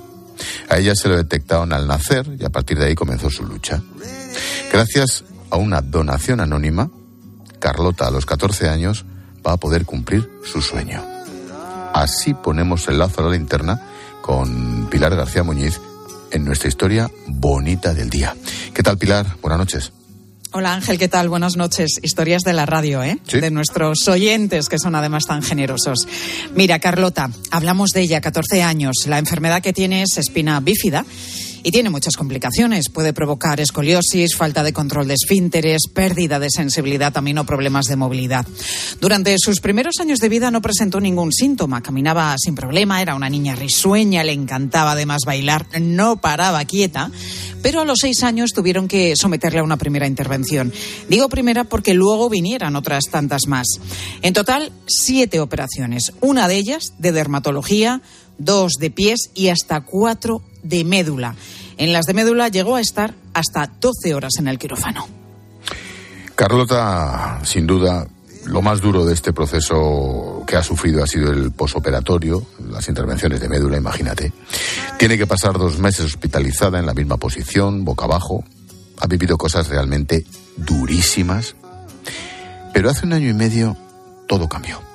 A 0.69 0.77
ella 0.77 0.93
se 0.95 1.09
lo 1.09 1.17
detectaron 1.17 1.73
al 1.73 1.87
nacer 1.87 2.29
y 2.39 2.45
a 2.45 2.49
partir 2.49 2.77
de 2.77 2.85
ahí 2.85 2.95
comenzó 2.95 3.29
su 3.29 3.43
lucha. 3.45 3.81
Gracias 4.71 5.23
a 5.49 5.57
una 5.57 5.81
donación 5.81 6.41
anónima, 6.41 6.91
Carlota 7.59 8.07
a 8.07 8.11
los 8.11 8.25
14 8.25 8.69
años 8.69 9.05
va 9.45 9.53
a 9.53 9.57
poder 9.57 9.85
cumplir 9.85 10.29
su 10.43 10.61
sueño. 10.61 11.03
Así 11.93 12.33
ponemos 12.33 12.87
el 12.87 12.99
lazo 12.99 13.21
a 13.21 13.25
la 13.25 13.31
linterna 13.31 13.79
con 14.21 14.87
Pilar 14.89 15.15
García 15.15 15.43
Muñiz 15.43 15.79
en 16.31 16.43
nuestra 16.43 16.67
historia 16.67 17.09
bonita 17.27 17.93
del 17.93 18.09
día. 18.09 18.35
¿Qué 18.73 18.83
tal, 18.83 18.97
Pilar? 18.97 19.37
Buenas 19.41 19.59
noches. 19.59 19.91
Hola 20.51 20.73
Ángel, 20.73 20.97
¿qué 20.97 21.09
tal? 21.09 21.27
Buenas 21.27 21.57
noches. 21.57 21.99
Historias 22.01 22.43
de 22.43 22.53
la 22.53 22.65
radio, 22.65 23.03
¿eh? 23.03 23.19
De 23.29 23.51
nuestros 23.51 24.07
oyentes, 24.07 24.69
que 24.69 24.79
son 24.79 24.95
además 24.95 25.25
tan 25.25 25.43
generosos. 25.43 26.07
Mira, 26.55 26.79
Carlota, 26.79 27.29
hablamos 27.51 27.91
de 27.91 28.01
ella, 28.01 28.21
14 28.21 28.63
años. 28.63 28.95
La 29.05 29.19
enfermedad 29.19 29.61
que 29.61 29.73
tiene 29.73 30.03
es 30.03 30.17
espina 30.17 30.61
bífida 30.61 31.05
y 31.65 31.71
tiene 31.71 31.89
muchas 31.89 32.15
complicaciones. 32.15 32.89
Puede 32.89 33.11
provocar 33.11 33.59
escoliosis, 33.59 34.35
falta 34.35 34.61
de 34.61 34.71
control 34.71 35.07
de 35.07 35.15
esfínteres, 35.15 35.87
pérdida 35.91 36.39
de 36.39 36.51
sensibilidad 36.51 37.11
también 37.11 37.39
o 37.39 37.43
problemas 37.43 37.85
de 37.87 37.95
movilidad. 37.95 38.45
Durante 39.01 39.35
sus 39.39 39.61
primeros 39.61 39.95
años 39.99 40.19
de 40.19 40.29
vida 40.29 40.51
no 40.51 40.61
presentó 40.61 40.99
ningún 40.99 41.33
síntoma, 41.33 41.81
caminaba 41.81 42.35
sin 42.37 42.53
problema, 42.53 43.01
era 43.01 43.15
una 43.15 43.31
niña 43.31 43.55
risueña, 43.55 44.23
le 44.23 44.33
encantaba 44.33 44.91
además 44.91 45.23
bailar, 45.25 45.65
no 45.81 46.17
paraba 46.17 46.63
quieta, 46.65 47.09
pero 47.63 47.81
a 47.81 47.85
los 47.85 47.97
seis 47.99 48.21
años 48.21 48.51
tuvieron 48.53 48.87
que 48.87 49.15
someterle 49.15 49.57
a 49.57 49.63
una 49.63 49.77
primera 49.77 50.05
intervención. 50.05 50.71
Digo 51.09 51.29
primera 51.29 51.63
porque 51.63 51.95
luego 51.95 52.29
vinieran 52.29 52.75
otras 52.75 53.05
tantas 53.09 53.47
más. 53.47 53.65
En 54.21 54.33
total, 54.33 54.71
siete 54.85 55.39
operaciones, 55.39 56.13
una 56.21 56.47
de 56.47 56.57
ellas 56.57 56.93
de 56.99 57.11
dermatología, 57.11 58.03
dos 58.37 58.73
de 58.79 58.91
pies 58.91 59.31
y 59.33 59.47
hasta 59.47 59.81
cuatro 59.81 60.43
de 60.65 60.83
médula. 60.83 61.35
En 61.77 61.93
las 61.93 62.05
de 62.05 62.13
médula 62.13 62.49
llegó 62.49 62.75
a 62.75 62.81
estar 62.81 63.13
hasta 63.33 63.69
12 63.79 64.13
horas 64.13 64.33
en 64.39 64.47
el 64.47 64.57
quirófano. 64.57 65.07
Carlota, 66.35 67.39
sin 67.43 67.65
duda, 67.65 68.07
lo 68.45 68.61
más 68.61 68.81
duro 68.81 69.05
de 69.05 69.13
este 69.13 69.33
proceso 69.33 70.43
que 70.45 70.55
ha 70.55 70.63
sufrido 70.63 71.03
ha 71.03 71.07
sido 71.07 71.31
el 71.31 71.51
posoperatorio, 71.51 72.45
las 72.69 72.87
intervenciones 72.87 73.39
de 73.39 73.49
médula, 73.49 73.77
imagínate. 73.77 74.31
Tiene 74.97 75.17
que 75.17 75.27
pasar 75.27 75.57
dos 75.57 75.79
meses 75.79 76.05
hospitalizada 76.05 76.79
en 76.79 76.85
la 76.85 76.93
misma 76.93 77.17
posición, 77.17 77.85
boca 77.85 78.05
abajo. 78.05 78.43
Ha 78.99 79.07
vivido 79.07 79.37
cosas 79.37 79.67
realmente 79.67 80.25
durísimas. 80.57 81.55
Pero 82.73 82.89
hace 82.89 83.05
un 83.05 83.13
año 83.13 83.29
y 83.29 83.33
medio 83.33 83.77
todo 84.27 84.49
cambió. 84.49 84.94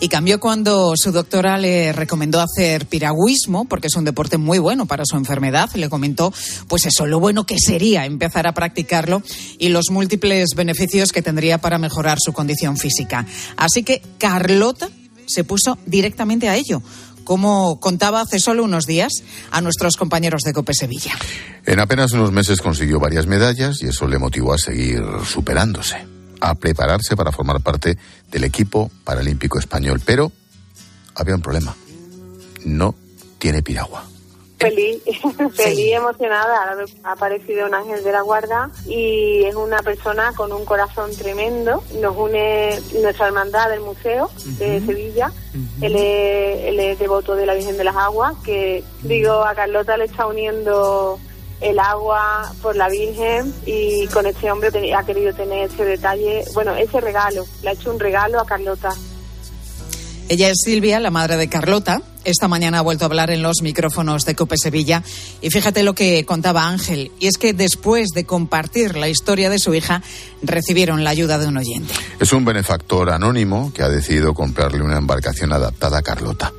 Y 0.00 0.08
cambió 0.08 0.40
cuando 0.40 0.94
su 0.96 1.12
doctora 1.12 1.58
le 1.58 1.92
recomendó 1.92 2.40
hacer 2.40 2.86
piragüismo, 2.86 3.66
porque 3.66 3.88
es 3.88 3.94
un 3.96 4.04
deporte 4.04 4.38
muy 4.38 4.58
bueno 4.58 4.86
para 4.86 5.04
su 5.04 5.16
enfermedad. 5.16 5.70
Le 5.74 5.90
comentó, 5.90 6.32
pues 6.68 6.86
eso, 6.86 7.06
lo 7.06 7.20
bueno 7.20 7.44
que 7.44 7.56
sería 7.58 8.06
empezar 8.06 8.46
a 8.46 8.54
practicarlo 8.54 9.22
y 9.58 9.68
los 9.68 9.90
múltiples 9.90 10.48
beneficios 10.56 11.12
que 11.12 11.22
tendría 11.22 11.58
para 11.58 11.78
mejorar 11.78 12.18
su 12.18 12.32
condición 12.32 12.78
física. 12.78 13.26
Así 13.56 13.82
que 13.82 14.02
Carlota 14.18 14.88
se 15.26 15.44
puso 15.44 15.78
directamente 15.86 16.48
a 16.48 16.56
ello 16.56 16.82
como 17.24 17.78
contaba 17.78 18.22
hace 18.22 18.40
solo 18.40 18.64
unos 18.64 18.86
días 18.86 19.12
a 19.52 19.60
nuestros 19.60 19.96
compañeros 19.96 20.42
de 20.42 20.52
Cope 20.52 20.74
Sevilla. 20.74 21.12
En 21.64 21.78
apenas 21.78 22.10
unos 22.10 22.32
meses 22.32 22.60
consiguió 22.60 22.98
varias 22.98 23.28
medallas 23.28 23.82
y 23.82 23.86
eso 23.86 24.08
le 24.08 24.18
motivó 24.18 24.52
a 24.52 24.58
seguir 24.58 25.00
superándose, 25.24 26.04
a 26.40 26.54
prepararse 26.54 27.16
para 27.16 27.32
formar 27.32 27.60
parte 27.60 27.96
del 28.30 28.44
equipo 28.44 28.90
paralímpico 29.04 29.58
español. 29.58 30.00
Pero 30.04 30.32
había 31.14 31.34
un 31.34 31.42
problema. 31.42 31.74
No 32.64 32.94
tiene 33.38 33.62
piragua 33.62 34.04
feliz, 34.60 35.02
feliz, 35.54 35.92
emocionada. 35.92 36.76
Ha 37.04 37.12
aparecido 37.12 37.66
un 37.66 37.74
ángel 37.74 38.04
de 38.04 38.12
la 38.12 38.20
guarda 38.20 38.70
y 38.86 39.44
es 39.44 39.54
una 39.54 39.78
persona 39.78 40.32
con 40.36 40.52
un 40.52 40.64
corazón 40.64 41.10
tremendo. 41.16 41.82
Nos 42.00 42.16
une 42.16 42.78
nuestra 43.00 43.26
hermandad 43.26 43.70
del 43.70 43.80
museo 43.80 44.30
de 44.58 44.80
Sevilla. 44.80 45.32
él, 45.80 45.96
es, 45.96 46.98
devoto 46.98 47.34
de 47.34 47.46
la 47.46 47.54
Virgen 47.54 47.76
de 47.76 47.84
las 47.84 47.96
Aguas, 47.96 48.34
que 48.44 48.84
digo, 49.02 49.44
a 49.44 49.54
Carlota 49.54 49.96
le 49.96 50.04
está 50.04 50.26
uniendo 50.26 51.18
el 51.60 51.78
agua 51.78 52.52
por 52.62 52.76
la 52.76 52.88
Virgen 52.88 53.54
y 53.66 54.06
con 54.08 54.26
este 54.26 54.50
hombre 54.50 54.70
ha 54.94 55.04
querido 55.04 55.32
tener 55.34 55.70
ese 55.70 55.84
detalle, 55.84 56.44
bueno, 56.54 56.74
ese 56.74 57.00
regalo, 57.00 57.44
le 57.62 57.70
ha 57.70 57.72
hecho 57.72 57.90
un 57.90 58.00
regalo 58.00 58.40
a 58.40 58.46
Carlota. 58.46 58.94
Ella 60.28 60.48
es 60.48 60.58
Silvia, 60.64 61.00
la 61.00 61.10
madre 61.10 61.36
de 61.36 61.48
Carlota. 61.48 62.02
Esta 62.24 62.46
mañana 62.46 62.78
ha 62.78 62.82
vuelto 62.82 63.04
a 63.04 63.06
hablar 63.06 63.32
en 63.32 63.42
los 63.42 63.62
micrófonos 63.62 64.24
de 64.24 64.36
Cope 64.36 64.56
Sevilla 64.56 65.02
y 65.40 65.50
fíjate 65.50 65.82
lo 65.82 65.94
que 65.94 66.24
contaba 66.24 66.68
Ángel, 66.68 67.10
y 67.18 67.26
es 67.26 67.36
que 67.36 67.52
después 67.52 68.10
de 68.10 68.24
compartir 68.24 68.96
la 68.96 69.08
historia 69.08 69.50
de 69.50 69.58
su 69.58 69.74
hija, 69.74 70.02
recibieron 70.42 71.02
la 71.02 71.10
ayuda 71.10 71.38
de 71.38 71.48
un 71.48 71.56
oyente. 71.56 71.92
Es 72.20 72.32
un 72.32 72.44
benefactor 72.44 73.10
anónimo 73.10 73.72
que 73.74 73.82
ha 73.82 73.88
decidido 73.88 74.32
comprarle 74.32 74.82
una 74.82 74.98
embarcación 74.98 75.52
adaptada 75.52 75.98
a 75.98 76.02
Carlota. 76.02 76.52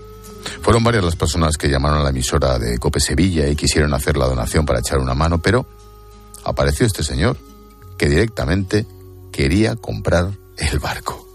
Fueron 0.61 0.83
varias 0.83 1.03
las 1.03 1.15
personas 1.15 1.57
que 1.57 1.69
llamaron 1.69 1.99
a 1.99 2.03
la 2.03 2.09
emisora 2.09 2.59
de 2.59 2.77
Cope 2.77 2.99
Sevilla 2.99 3.47
y 3.47 3.55
quisieron 3.55 3.93
hacer 3.93 4.17
la 4.17 4.27
donación 4.27 4.65
para 4.65 4.79
echar 4.79 4.99
una 4.99 5.13
mano, 5.13 5.39
pero 5.39 5.65
apareció 6.43 6.85
este 6.85 7.03
señor 7.03 7.37
que 7.97 8.07
directamente 8.07 8.85
quería 9.31 9.75
comprar 9.75 10.27
el 10.57 10.79
barco. 10.79 11.25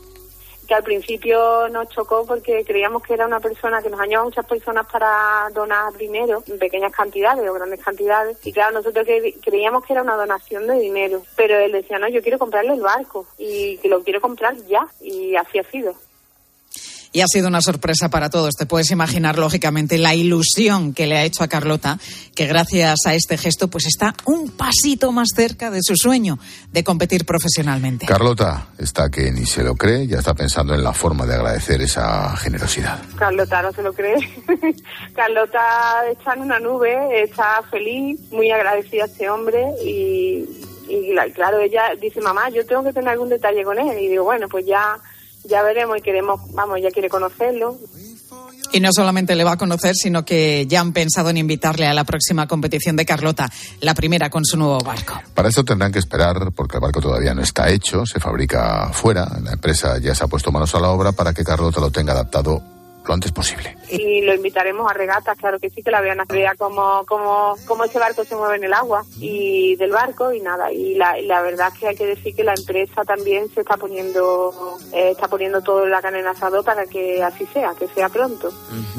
Que 0.66 0.75
al 0.75 0.82
principio 0.82 1.68
nos 1.68 1.88
chocó 1.90 2.26
porque 2.26 2.64
creíamos 2.64 3.02
que 3.04 3.14
era 3.14 3.25
una 3.25 3.38
persona 3.38 3.80
que 3.80 3.88
nos 3.88 4.00
añaba 4.00 4.25
muchas 4.25 4.44
personas 4.46 4.84
para 4.90 5.48
donar 5.54 5.96
dinero 5.96 6.42
en 6.48 6.58
pequeñas 6.58 6.92
cantidades 6.92 7.48
o 7.48 7.52
grandes 7.52 7.80
cantidades. 7.84 8.38
Y 8.44 8.52
claro 8.52 8.78
nosotros 8.78 9.06
creíamos 9.44 9.84
que 9.84 9.92
era 9.92 10.02
una 10.02 10.16
donación 10.16 10.66
de 10.66 10.75
dinero 10.80 11.22
pero 11.36 11.56
él 11.56 11.70
decía 11.70 12.00
no 12.00 12.08
yo 12.08 12.20
quiero 12.20 12.38
comprarle 12.38 12.75
el 12.75 12.80
barco 12.80 13.26
y 13.38 13.76
que 13.78 13.88
lo 13.88 14.02
quiero 14.02 14.20
comprar 14.20 14.56
ya 14.68 14.86
y 15.00 15.36
así 15.36 15.60
ha 15.60 15.70
sido 15.70 15.94
y 17.16 17.23
ha 17.23 17.26
sido 17.28 17.49
una 17.49 17.62
sorpresa 17.62 18.11
para 18.11 18.28
todos. 18.28 18.56
Te 18.56 18.66
puedes 18.66 18.90
imaginar, 18.90 19.38
lógicamente, 19.38 19.96
la 19.96 20.14
ilusión 20.14 20.92
que 20.92 21.06
le 21.06 21.16
ha 21.16 21.25
hecho 21.25 21.42
a 21.42 21.49
Carlota, 21.49 21.99
que 22.35 22.44
gracias 22.44 23.06
a 23.06 23.14
este 23.14 23.38
gesto, 23.38 23.68
pues 23.68 23.87
está 23.87 24.14
un 24.26 24.50
pasito 24.50 25.12
más 25.12 25.28
cerca 25.35 25.70
de 25.70 25.78
su 25.80 25.96
sueño 25.96 26.38
de 26.73 26.85
competir 26.85 27.25
profesionalmente. 27.25 28.04
Carlota 28.04 28.68
está 28.76 29.08
que 29.08 29.32
ni 29.32 29.46
se 29.46 29.62
lo 29.62 29.76
cree, 29.76 30.06
ya 30.06 30.18
está 30.18 30.35
pensando 30.35 30.75
en 30.75 30.85
la 30.85 30.92
forma 30.92 31.25
de 31.25 31.37
agradecer 31.37 31.80
esa 31.80 32.37
generosidad. 32.37 33.00
Carlota 33.16 33.62
no 33.62 33.73
se 33.73 33.82
lo 33.82 33.94
cree. 33.94 34.16
Carlota 35.16 36.02
está 36.12 36.35
en 36.35 36.42
una 36.42 36.61
nube, 36.61 37.23
está 37.23 37.62
feliz, 37.70 38.20
muy 38.30 38.50
agradecida 38.50 39.04
a 39.04 39.06
este 39.06 39.30
hombre 39.30 39.64
y, 39.82 40.44
y 40.87 41.14
claro, 41.32 41.61
ella 41.61 41.94
dice, 41.99 42.20
mamá, 42.20 42.50
yo 42.50 42.66
tengo 42.66 42.85
que 42.85 42.92
tener 42.92 43.08
algún 43.08 43.30
detalle 43.30 43.64
con 43.64 43.78
él. 43.78 43.99
Y 44.02 44.08
digo, 44.08 44.25
bueno, 44.25 44.49
pues 44.50 44.66
ya 44.66 44.99
ya 45.48 45.62
veremos 45.62 45.98
y 45.98 46.02
queremos, 46.02 46.40
vamos, 46.52 46.80
ya 46.82 46.90
quiere 46.90 47.08
conocerlo. 47.08 47.78
Y 48.72 48.80
no 48.80 48.90
solamente 48.92 49.34
le 49.36 49.44
va 49.44 49.52
a 49.52 49.56
conocer, 49.56 49.94
sino 49.94 50.24
que 50.24 50.66
ya 50.68 50.80
han 50.80 50.92
pensado 50.92 51.30
en 51.30 51.36
invitarle 51.36 51.86
a 51.86 51.94
la 51.94 52.04
próxima 52.04 52.46
competición 52.46 52.96
de 52.96 53.06
Carlota, 53.06 53.48
la 53.80 53.94
primera 53.94 54.28
con 54.28 54.44
su 54.44 54.56
nuevo 54.56 54.78
barco. 54.80 55.20
Para 55.34 55.48
eso 55.48 55.64
tendrán 55.64 55.92
que 55.92 55.98
esperar, 55.98 56.52
porque 56.54 56.76
el 56.76 56.82
barco 56.82 57.00
todavía 57.00 57.32
no 57.34 57.42
está 57.42 57.70
hecho, 57.70 58.04
se 58.04 58.20
fabrica 58.20 58.90
fuera. 58.92 59.28
La 59.42 59.52
empresa 59.52 59.98
ya 59.98 60.14
se 60.14 60.24
ha 60.24 60.26
puesto 60.26 60.50
manos 60.50 60.74
a 60.74 60.80
la 60.80 60.90
obra 60.90 61.12
para 61.12 61.32
que 61.32 61.44
Carlota 61.44 61.80
lo 61.80 61.90
tenga 61.90 62.12
adaptado 62.12 62.75
lo 63.06 63.14
antes 63.14 63.32
posible. 63.32 63.76
Y 63.90 64.22
lo 64.22 64.34
invitaremos 64.34 64.90
a 64.90 64.94
regatas, 64.94 65.38
claro 65.38 65.58
que 65.58 65.70
sí, 65.70 65.82
que 65.82 65.90
la 65.90 66.00
vean, 66.00 66.18
vea 66.28 66.54
cómo, 66.58 67.04
cómo, 67.06 67.54
cómo 67.66 67.84
ese 67.84 67.98
barco 67.98 68.25
se 68.25 68.34
mueve 68.34 68.56
en 68.56 68.64
el 68.64 68.72
agua 68.72 69.04
y 69.18 69.76
del 69.76 69.92
barco 69.92 70.32
y 70.32 70.40
nada. 70.40 70.72
Y 70.72 70.94
la, 70.94 71.16
la 71.22 71.42
verdad 71.42 71.70
es 71.72 71.78
que 71.78 71.88
hay 71.88 71.96
que 71.96 72.06
decir 72.06 72.34
que 72.34 72.44
la 72.44 72.54
empresa 72.54 73.04
también 73.04 73.48
se 73.54 73.60
está 73.60 73.76
poniendo 73.76 74.76
eh, 74.92 75.10
está 75.12 75.28
poniendo 75.28 75.60
todo 75.62 75.84
en 75.84 75.90
la 75.90 76.02
canela 76.02 76.30
asado 76.30 76.62
para 76.62 76.86
que 76.86 77.22
así 77.22 77.46
sea, 77.52 77.75
que 77.78 77.86
sea 77.88 78.08
pronto. 78.08 78.52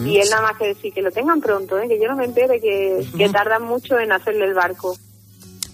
Y 0.05 0.17
él 0.17 0.29
nada 0.29 0.43
más 0.43 0.57
que 0.57 0.67
decir 0.67 0.93
que 0.93 1.01
lo 1.01 1.11
tengan 1.11 1.41
pronto, 1.41 1.77
¿eh? 1.79 1.87
que 1.87 1.99
yo 1.99 2.07
no 2.07 2.15
me 2.15 2.25
entere 2.25 2.61
que, 2.61 3.05
que 3.17 3.29
tardan 3.29 3.63
mucho 3.63 3.99
en 3.99 4.11
hacerle 4.11 4.45
el 4.45 4.53
barco. 4.53 4.95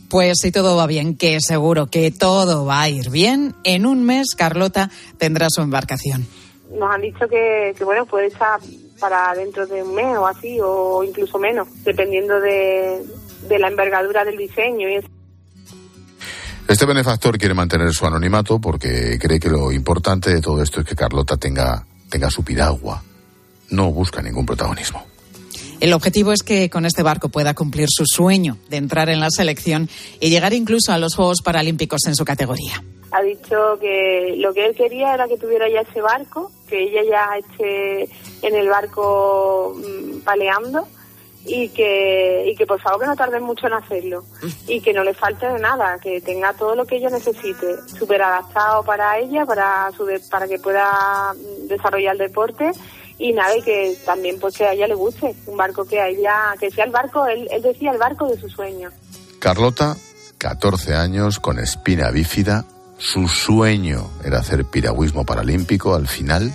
Pues 0.10 0.40
si 0.42 0.52
todo 0.52 0.76
va 0.76 0.86
bien, 0.86 1.18
que 1.18 1.40
seguro 1.42 1.88
que 1.88 2.12
todo 2.12 2.66
va 2.66 2.82
a 2.82 2.90
ir 2.90 3.10
bien, 3.10 3.56
en 3.64 3.86
un 3.86 4.04
mes 4.04 4.36
Carlota 4.36 4.92
tendrá 5.18 5.48
su 5.50 5.62
embarcación 5.62 6.28
nos 6.74 6.94
han 6.94 7.02
dicho 7.02 7.28
que, 7.28 7.76
bueno, 7.84 8.06
puede 8.06 8.28
estar 8.28 8.60
para 9.00 9.34
dentro 9.34 9.66
de 9.68 9.84
un 9.84 9.96
mes 9.96 10.18
o 10.18 10.26
así, 10.28 10.60
o 10.62 11.04
incluso 11.04 11.38
menos, 11.38 11.68
dependiendo 11.84 12.40
de, 12.40 13.04
la 13.60 13.68
envergadura 13.68 14.24
del 14.24 14.38
diseño 14.38 14.90
y 14.90 15.00
Este 16.68 16.86
benefactor 16.86 17.38
quiere 17.38 17.54
mantener 17.54 17.92
su 17.92 18.06
anonimato 18.06 18.60
porque 18.60 19.18
cree 19.20 19.40
que 19.40 19.50
lo 19.50 19.72
importante 19.72 20.34
de 20.34 20.42
todo 20.42 20.62
esto 20.62 20.82
es 20.82 20.88
que 20.88 20.96
Carlota 20.96 21.38
tenga, 21.38 21.86
tenga 22.10 22.30
su 22.30 22.44
piragua. 22.44 23.04
No 23.70 23.92
busca 23.92 24.22
ningún 24.22 24.46
protagonismo. 24.46 25.13
El 25.84 25.92
objetivo 25.92 26.32
es 26.32 26.44
que 26.44 26.70
con 26.70 26.86
este 26.86 27.04
barco 27.04 27.28
pueda 27.28 27.54
cumplir 27.54 27.90
su 27.90 28.06
sueño 28.06 28.56
de 28.70 28.78
entrar 28.78 29.10
en 29.10 29.20
la 29.20 29.30
selección 29.30 29.90
y 30.22 30.30
llegar 30.30 30.54
incluso 30.54 30.94
a 30.94 30.98
los 30.98 31.14
Juegos 31.14 31.42
Paralímpicos 31.42 32.06
en 32.08 32.16
su 32.16 32.24
categoría. 32.24 32.82
Ha 33.12 33.22
dicho 33.22 33.78
que 33.82 34.36
lo 34.38 34.54
que 34.54 34.66
él 34.66 34.76
quería 34.76 35.14
era 35.14 35.28
que 35.28 35.38
tuviera 35.38 35.68
ya 35.70 35.82
ese 35.82 36.00
barco, 36.00 36.54
que 36.70 36.84
ella 36.84 37.02
ya 37.04 37.38
esté 37.38 38.04
en 38.48 38.56
el 38.56 38.70
barco 38.70 39.76
mm, 39.76 40.20
paleando 40.20 40.88
y 41.46 41.68
que, 41.68 42.46
y 42.48 42.56
que 42.56 42.66
por 42.66 42.80
favor 42.80 43.02
que 43.02 43.08
no 43.08 43.18
tarden 43.18 43.44
mucho 43.44 43.68
en 43.68 43.74
hacerlo 43.74 44.24
y 44.70 44.80
que 44.80 44.94
no 44.94 45.04
le 45.04 45.14
falte 45.14 45.48
de 45.48 45.60
nada, 45.60 46.00
que 46.00 46.22
tenga 46.22 46.54
todo 46.54 46.76
lo 46.76 46.86
que 46.86 46.96
ella 46.96 47.10
necesite, 47.10 47.76
súper 47.88 48.22
adaptado 48.22 48.84
para 48.84 49.20
ella, 49.20 49.46
para, 49.46 49.92
su 49.98 50.08
para 50.32 50.48
que 50.48 50.60
pueda 50.60 51.34
desarrollar 51.68 52.14
el 52.14 52.20
deporte 52.20 52.72
y 53.24 53.32
nada, 53.32 53.56
y 53.58 53.62
que 53.62 53.98
también 54.06 54.38
pues 54.38 54.58
que 54.58 54.66
a 54.66 54.74
ella 54.74 54.86
le 54.86 54.96
guste, 54.96 55.34
un 55.46 55.56
barco 55.56 55.86
que 55.86 55.98
a 55.98 56.10
ella, 56.10 56.54
que 56.60 56.70
sea 56.70 56.84
el 56.84 56.92
barco, 56.92 57.26
él, 57.26 57.48
decía 57.64 57.92
el 57.92 57.98
barco 57.98 58.28
de 58.28 58.38
su 58.38 58.50
sueño. 58.50 58.90
Carlota, 59.40 59.96
14 60.40 60.94
años, 60.94 61.40
con 61.40 61.58
espina 61.58 62.12
bífida, 62.12 62.66
su 62.98 63.30
sueño 63.30 64.10
era 64.26 64.40
hacer 64.40 64.66
piragüismo 64.66 65.26
paralímpico. 65.26 65.96
Al 65.96 66.10
final 66.10 66.54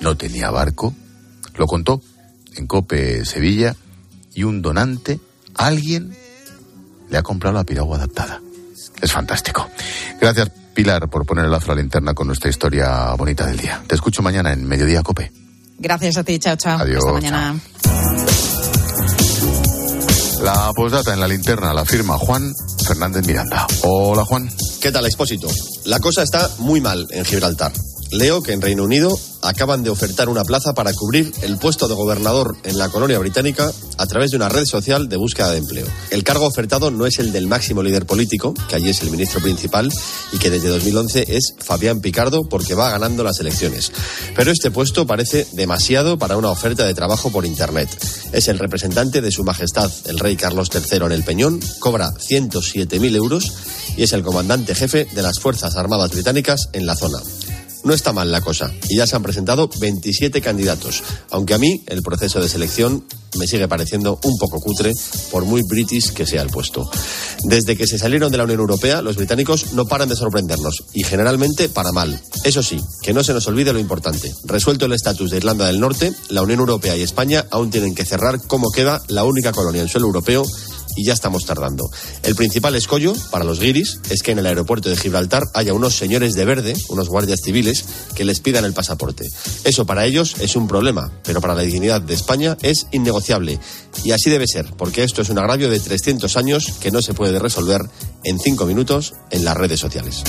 no 0.00 0.14
tenía 0.14 0.50
barco. 0.50 0.92
Lo 1.56 1.66
contó 1.66 2.02
en 2.54 2.66
Cope 2.66 3.24
Sevilla 3.24 3.74
y 4.34 4.44
un 4.44 4.60
donante, 4.60 5.20
alguien, 5.54 6.14
le 7.08 7.16
ha 7.16 7.22
comprado 7.22 7.56
la 7.56 7.64
piragua 7.64 7.96
adaptada. 7.96 8.42
Es 9.00 9.10
fantástico. 9.10 9.70
Gracias, 10.20 10.50
Pilar, 10.74 11.08
por 11.08 11.24
poner 11.24 11.46
el 11.46 11.50
lazo 11.50 11.72
a 11.72 11.74
la 11.76 11.80
linterna 11.80 12.12
con 12.12 12.26
nuestra 12.26 12.50
historia 12.50 13.14
bonita 13.14 13.46
del 13.46 13.56
día. 13.56 13.82
Te 13.86 13.94
escucho 13.94 14.22
mañana 14.22 14.52
en 14.52 14.66
Mediodía 14.66 15.02
Cope. 15.02 15.43
Gracias 15.78 16.16
a 16.16 16.24
ti, 16.24 16.38
chao, 16.38 16.56
chao. 16.56 16.78
Adiós. 16.78 16.98
Hasta 16.98 17.12
mañana. 17.12 17.60
La 20.42 20.72
posdata 20.74 21.14
en 21.14 21.20
la 21.20 21.28
linterna 21.28 21.72
la 21.72 21.84
firma 21.84 22.18
Juan 22.18 22.52
Fernández 22.86 23.26
Miranda. 23.26 23.66
Hola, 23.82 24.24
Juan. 24.24 24.50
¿Qué 24.80 24.92
tal, 24.92 25.06
Expósito? 25.06 25.48
La 25.86 26.00
cosa 26.00 26.22
está 26.22 26.50
muy 26.58 26.80
mal 26.80 27.06
en 27.10 27.24
Gibraltar. 27.24 27.72
Leo 28.10 28.42
que 28.42 28.52
en 28.52 28.60
Reino 28.60 28.84
Unido 28.84 29.18
acaban 29.44 29.82
de 29.82 29.90
ofertar 29.90 30.28
una 30.28 30.42
plaza 30.42 30.74
para 30.74 30.92
cubrir 30.92 31.32
el 31.42 31.58
puesto 31.58 31.86
de 31.86 31.94
gobernador 31.94 32.56
en 32.64 32.78
la 32.78 32.88
colonia 32.88 33.18
británica 33.18 33.70
a 33.98 34.06
través 34.06 34.30
de 34.30 34.36
una 34.36 34.48
red 34.48 34.64
social 34.64 35.08
de 35.08 35.16
búsqueda 35.16 35.52
de 35.52 35.58
empleo. 35.58 35.86
El 36.10 36.24
cargo 36.24 36.46
ofertado 36.46 36.90
no 36.90 37.06
es 37.06 37.18
el 37.18 37.32
del 37.32 37.46
máximo 37.46 37.82
líder 37.82 38.06
político, 38.06 38.54
que 38.68 38.76
allí 38.76 38.90
es 38.90 39.02
el 39.02 39.10
ministro 39.10 39.40
principal 39.40 39.92
y 40.32 40.38
que 40.38 40.50
desde 40.50 40.68
2011 40.68 41.36
es 41.36 41.54
Fabián 41.58 42.00
Picardo 42.00 42.48
porque 42.48 42.74
va 42.74 42.90
ganando 42.90 43.22
las 43.22 43.38
elecciones. 43.40 43.92
Pero 44.34 44.50
este 44.50 44.70
puesto 44.70 45.06
parece 45.06 45.46
demasiado 45.52 46.18
para 46.18 46.36
una 46.36 46.50
oferta 46.50 46.84
de 46.84 46.94
trabajo 46.94 47.30
por 47.30 47.44
Internet. 47.44 47.88
Es 48.32 48.48
el 48.48 48.58
representante 48.58 49.20
de 49.20 49.30
Su 49.30 49.44
Majestad, 49.44 49.90
el 50.06 50.18
rey 50.18 50.36
Carlos 50.36 50.70
III 50.72 51.06
en 51.06 51.12
el 51.12 51.24
Peñón, 51.24 51.60
cobra 51.78 52.12
107.000 52.14 53.16
euros 53.16 53.52
y 53.96 54.02
es 54.02 54.12
el 54.12 54.22
comandante 54.22 54.74
jefe 54.74 55.06
de 55.12 55.22
las 55.22 55.38
Fuerzas 55.38 55.76
Armadas 55.76 56.10
Británicas 56.10 56.68
en 56.72 56.86
la 56.86 56.96
zona. 56.96 57.18
No 57.84 57.94
está 57.94 58.12
mal 58.12 58.32
la 58.32 58.40
cosa 58.40 58.72
y 58.88 58.96
ya 58.96 59.06
se 59.06 59.16
han 59.16 59.22
presentado 59.22 59.68
27 59.78 60.40
candidatos, 60.40 61.02
aunque 61.30 61.54
a 61.54 61.58
mí 61.58 61.84
el 61.86 62.02
proceso 62.02 62.40
de 62.40 62.48
selección 62.48 63.04
me 63.38 63.46
sigue 63.46 63.68
pareciendo 63.68 64.18
un 64.22 64.38
poco 64.38 64.60
cutre 64.60 64.92
por 65.30 65.44
muy 65.44 65.62
british 65.68 66.12
que 66.12 66.26
sea 66.26 66.42
el 66.42 66.50
puesto. 66.50 66.88
Desde 67.44 67.76
que 67.76 67.86
se 67.86 67.98
salieron 67.98 68.30
de 68.30 68.38
la 68.38 68.44
Unión 68.44 68.60
Europea, 68.60 69.02
los 69.02 69.16
británicos 69.16 69.72
no 69.72 69.86
paran 69.86 70.08
de 70.08 70.16
sorprendernos 70.16 70.84
y 70.92 71.04
generalmente 71.04 71.68
para 71.68 71.92
mal. 71.92 72.20
Eso 72.44 72.62
sí, 72.62 72.80
que 73.02 73.12
no 73.12 73.24
se 73.24 73.34
nos 73.34 73.46
olvide 73.46 73.72
lo 73.72 73.78
importante. 73.78 74.32
Resuelto 74.44 74.86
el 74.86 74.92
estatus 74.92 75.30
de 75.30 75.38
Irlanda 75.38 75.66
del 75.66 75.80
Norte, 75.80 76.12
la 76.28 76.42
Unión 76.42 76.60
Europea 76.60 76.96
y 76.96 77.02
España 77.02 77.46
aún 77.50 77.70
tienen 77.70 77.94
que 77.94 78.04
cerrar 78.04 78.40
cómo 78.46 78.70
queda 78.70 79.02
la 79.08 79.24
única 79.24 79.52
colonia 79.52 79.82
en 79.82 79.88
suelo 79.88 80.06
europeo 80.06 80.44
y 80.96 81.04
ya 81.04 81.12
estamos 81.12 81.44
tardando. 81.44 81.84
El 82.22 82.34
principal 82.34 82.74
escollo 82.74 83.14
para 83.30 83.44
los 83.44 83.60
guiris 83.60 84.00
es 84.10 84.22
que 84.22 84.32
en 84.32 84.38
el 84.38 84.46
aeropuerto 84.46 84.88
de 84.88 84.96
Gibraltar 84.96 85.44
haya 85.54 85.74
unos 85.74 85.94
señores 85.94 86.34
de 86.34 86.44
verde, 86.44 86.74
unos 86.88 87.08
guardias 87.08 87.40
civiles, 87.42 87.84
que 88.14 88.24
les 88.24 88.40
pidan 88.40 88.64
el 88.64 88.72
pasaporte. 88.72 89.28
Eso 89.64 89.86
para 89.86 90.04
ellos 90.06 90.36
es 90.40 90.56
un 90.56 90.68
problema, 90.68 91.12
pero 91.24 91.40
para 91.40 91.54
la 91.54 91.62
dignidad 91.62 92.00
de 92.00 92.14
España 92.14 92.56
es 92.62 92.86
innegociable. 92.92 93.58
Y 94.04 94.12
así 94.12 94.30
debe 94.30 94.46
ser, 94.46 94.72
porque 94.76 95.04
esto 95.04 95.22
es 95.22 95.30
un 95.30 95.38
agravio 95.38 95.70
de 95.70 95.80
300 95.80 96.36
años 96.36 96.72
que 96.80 96.90
no 96.90 97.02
se 97.02 97.14
puede 97.14 97.38
resolver 97.38 97.82
en 98.24 98.38
cinco 98.38 98.66
minutos 98.66 99.14
en 99.30 99.44
las 99.44 99.56
redes 99.56 99.80
sociales. 99.80 100.22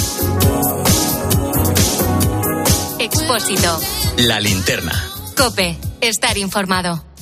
Expósito. 2.99 3.79
La 4.17 4.39
linterna. 4.39 4.93
Cope. 5.35 5.77
Estar 6.01 6.37
informado. 6.37 7.14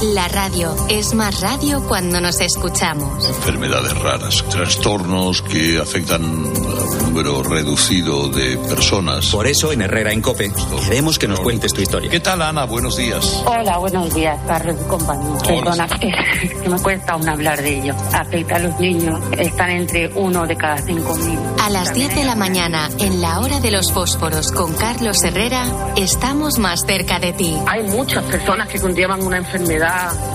La 0.00 0.28
radio 0.28 0.76
es 0.88 1.12
más 1.12 1.40
radio 1.40 1.82
cuando 1.88 2.20
nos 2.20 2.40
escuchamos. 2.40 3.28
Enfermedades 3.28 3.98
raras, 3.98 4.44
trastornos 4.48 5.42
que 5.42 5.76
afectan 5.80 6.22
a 6.22 6.26
un 6.28 6.98
número 7.02 7.42
reducido 7.42 8.28
de 8.28 8.58
personas. 8.58 9.26
Por 9.32 9.48
eso 9.48 9.72
en 9.72 9.82
Herrera 9.82 10.12
en 10.12 10.22
Cope 10.22 10.52
queremos 10.84 11.18
que 11.18 11.26
nos 11.26 11.40
cuentes 11.40 11.74
tu 11.74 11.80
historia. 11.80 12.08
¿Qué 12.08 12.20
tal, 12.20 12.42
Ana? 12.42 12.64
Buenos 12.64 12.96
días. 12.96 13.42
Hola, 13.44 13.78
buenos 13.78 14.14
días, 14.14 14.38
Carlos 14.46 14.76
y 14.80 14.88
compañía. 14.88 15.36
Perdona, 15.44 15.88
es 16.00 16.54
que 16.62 16.68
me 16.68 16.78
cuesta 16.78 17.14
aún 17.14 17.28
hablar 17.28 17.60
de 17.60 17.80
ello. 17.80 17.96
Afecta 18.12 18.54
a 18.54 18.58
los 18.60 18.78
niños, 18.78 19.18
están 19.36 19.70
entre 19.70 20.06
uno 20.14 20.46
de 20.46 20.56
cada 20.56 20.78
cinco 20.78 21.16
mil. 21.16 21.40
A 21.60 21.70
las 21.70 21.92
10 21.92 22.14
de 22.14 22.24
la 22.24 22.36
mañana, 22.36 22.88
en 23.00 23.20
la 23.20 23.40
hora 23.40 23.58
de 23.58 23.72
los 23.72 23.92
fósforos 23.92 24.52
con 24.52 24.72
Carlos 24.74 25.24
Herrera, 25.24 25.64
estamos 25.96 26.60
más 26.60 26.82
cerca 26.86 27.18
de 27.18 27.32
ti. 27.32 27.56
Hay 27.66 27.82
muchas 27.82 28.22
personas 28.22 28.68
que 28.68 28.78
conllevan 28.78 29.22
una 29.24 29.38
enfermedad 29.38 29.87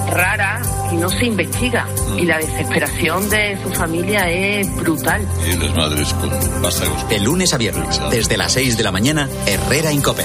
rara 0.10 0.62
y 0.92 0.96
no 0.96 1.10
se 1.10 1.26
investiga. 1.26 1.88
Y 2.18 2.26
la 2.26 2.38
desesperación 2.38 3.30
de 3.30 3.58
su 3.62 3.70
familia 3.70 4.30
es 4.30 4.74
brutal. 4.76 5.28
Y 5.48 5.56
las 5.58 5.76
madres 5.76 6.14
con 6.14 6.62
vástagos. 6.62 7.10
De 7.10 7.20
lunes 7.20 7.54
a 7.54 7.58
viernes, 7.58 8.00
desde 8.10 8.38
las 8.38 8.54
6 8.54 8.78
de 8.78 8.84
la 8.84 8.92
mañana, 8.92 9.30
Herrera 9.46 9.92
en 9.92 10.02
Cope. 10.02 10.24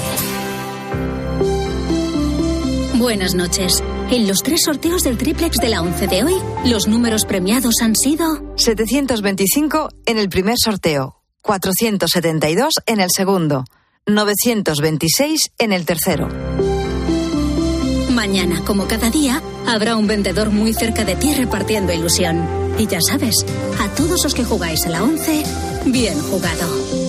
Buenas 2.95 3.33
noches. 3.33 3.81
En 4.11 4.27
los 4.27 4.43
tres 4.43 4.63
sorteos 4.65 5.03
del 5.03 5.17
triplex 5.17 5.57
de 5.57 5.69
la 5.69 5.81
11 5.81 6.07
de 6.07 6.23
hoy, 6.23 6.33
los 6.65 6.87
números 6.87 7.25
premiados 7.25 7.75
han 7.81 7.95
sido 7.95 8.25
725 8.57 9.89
en 10.05 10.17
el 10.17 10.27
primer 10.29 10.55
sorteo, 10.57 11.21
472 11.41 12.73
en 12.85 12.99
el 12.99 13.09
segundo, 13.15 13.63
926 14.05 15.51
en 15.59 15.71
el 15.71 15.85
tercero. 15.85 16.27
Mañana, 18.19 18.61
como 18.65 18.85
cada 18.85 19.09
día, 19.09 19.41
habrá 19.65 19.95
un 19.95 20.05
vendedor 20.05 20.49
muy 20.49 20.73
cerca 20.73 21.05
de 21.05 21.15
ti 21.15 21.33
repartiendo 21.33 21.93
ilusión. 21.93 22.45
Y 22.77 22.85
ya 22.85 22.99
sabes, 22.99 23.45
a 23.79 23.87
todos 23.95 24.19
los 24.25 24.33
que 24.33 24.43
jugáis 24.43 24.85
a 24.85 24.89
la 24.89 25.03
11, 25.05 25.43
bien 25.85 26.19
jugado. 26.23 27.08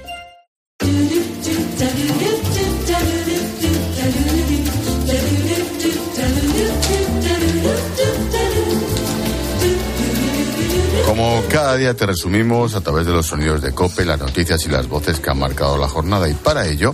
Cada 11.71 11.79
día 11.79 11.93
te 11.93 12.05
resumimos 12.05 12.75
a 12.75 12.81
través 12.81 13.05
de 13.05 13.13
los 13.13 13.27
sonidos 13.27 13.61
de 13.61 13.71
COPE, 13.71 14.03
las 14.03 14.19
noticias 14.19 14.65
y 14.65 14.69
las 14.69 14.89
voces 14.89 15.21
que 15.21 15.29
han 15.29 15.39
marcado 15.39 15.77
la 15.77 15.87
jornada 15.87 16.27
y 16.27 16.33
para 16.33 16.67
ello, 16.67 16.93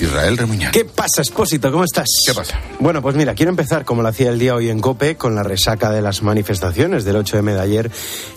Israel 0.00 0.38
Remuñán. 0.38 0.72
¿Qué 0.72 0.86
pasa, 0.86 1.20
Espósito? 1.20 1.70
¿Cómo 1.70 1.84
estás? 1.84 2.08
¿Qué 2.26 2.32
pasa? 2.32 2.58
Bueno, 2.80 3.02
pues 3.02 3.16
mira, 3.16 3.34
quiero 3.34 3.50
empezar 3.50 3.84
como 3.84 4.00
lo 4.00 4.08
hacía 4.08 4.30
el 4.30 4.38
día 4.38 4.54
hoy 4.54 4.70
en 4.70 4.80
COPE, 4.80 5.16
con 5.16 5.34
la 5.34 5.42
resaca 5.42 5.90
de 5.90 6.00
las 6.00 6.22
manifestaciones 6.22 7.04
del 7.04 7.16
8M 7.16 7.52
de 7.52 7.60
ayer. 7.60 7.90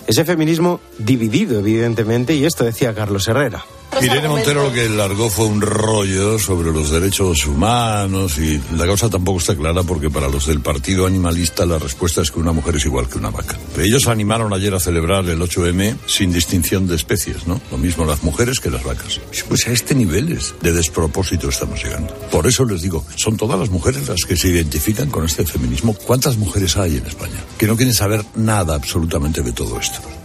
Ese 0.06 0.26
feminismo 0.26 0.80
dividido, 0.98 1.58
evidentemente, 1.58 2.34
y 2.34 2.44
esto 2.44 2.64
decía 2.64 2.94
Carlos 2.94 3.26
Herrera. 3.26 3.64
Irene 4.02 4.28
Montero 4.28 4.64
lo 4.64 4.72
que 4.72 4.88
largó 4.88 5.30
fue 5.30 5.46
un 5.46 5.60
rollo 5.60 6.38
sobre 6.38 6.72
los 6.72 6.90
derechos 6.90 7.46
humanos 7.46 8.38
y 8.38 8.60
la 8.76 8.86
causa 8.86 9.08
tampoco 9.08 9.38
está 9.38 9.56
clara 9.56 9.82
porque 9.82 10.10
para 10.10 10.28
los 10.28 10.46
del 10.46 10.60
partido 10.60 11.06
animalista 11.06 11.66
la 11.66 11.78
respuesta 11.78 12.22
es 12.22 12.30
que 12.30 12.38
una 12.38 12.52
mujer 12.52 12.76
es 12.76 12.84
igual 12.84 13.08
que 13.08 13.18
una 13.18 13.30
vaca. 13.30 13.58
Ellos 13.76 14.06
animaron 14.06 14.52
ayer 14.52 14.74
a 14.74 14.80
celebrar 14.80 15.24
el 15.26 15.40
8M 15.40 15.96
sin 16.06 16.32
distinción 16.32 16.86
de 16.86 16.96
especies, 16.96 17.46
¿no? 17.46 17.60
Lo 17.70 17.78
mismo 17.78 18.04
las 18.04 18.22
mujeres 18.22 18.60
que 18.60 18.70
las 18.70 18.84
vacas. 18.84 19.20
Pues 19.48 19.66
a 19.66 19.72
este 19.72 19.94
nivel 19.94 20.38
de 20.62 20.72
despropósito 20.72 21.48
estamos 21.48 21.82
llegando. 21.82 22.14
Por 22.30 22.46
eso 22.46 22.64
les 22.64 22.82
digo, 22.82 23.04
son 23.16 23.36
todas 23.36 23.58
las 23.58 23.70
mujeres 23.70 24.08
las 24.08 24.24
que 24.24 24.36
se 24.36 24.48
identifican 24.48 25.10
con 25.10 25.24
este 25.24 25.44
feminismo. 25.44 25.94
¿Cuántas 25.94 26.36
mujeres 26.36 26.76
hay 26.76 26.96
en 26.96 27.06
España 27.06 27.42
que 27.56 27.66
no 27.66 27.76
quieren 27.76 27.94
saber 27.94 28.24
nada 28.34 28.74
absolutamente 28.74 29.42
de 29.42 29.52
todo 29.52 29.80
esto? 29.80 30.17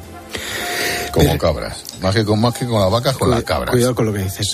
Como 1.14 1.38
cabras. 1.38 1.84
Más 2.02 2.16
que 2.16 2.26
con, 2.26 2.42
más 2.42 2.56
que 2.56 2.66
con 2.66 2.82
las 2.82 2.92
vacas, 2.92 3.16
con 3.16 3.30
las 3.30 3.44
cabras. 3.44 3.70
Cuidado 3.70 3.94
con 3.94 4.08
lo 4.08 4.14
que 4.14 4.24
dices. 4.24 4.52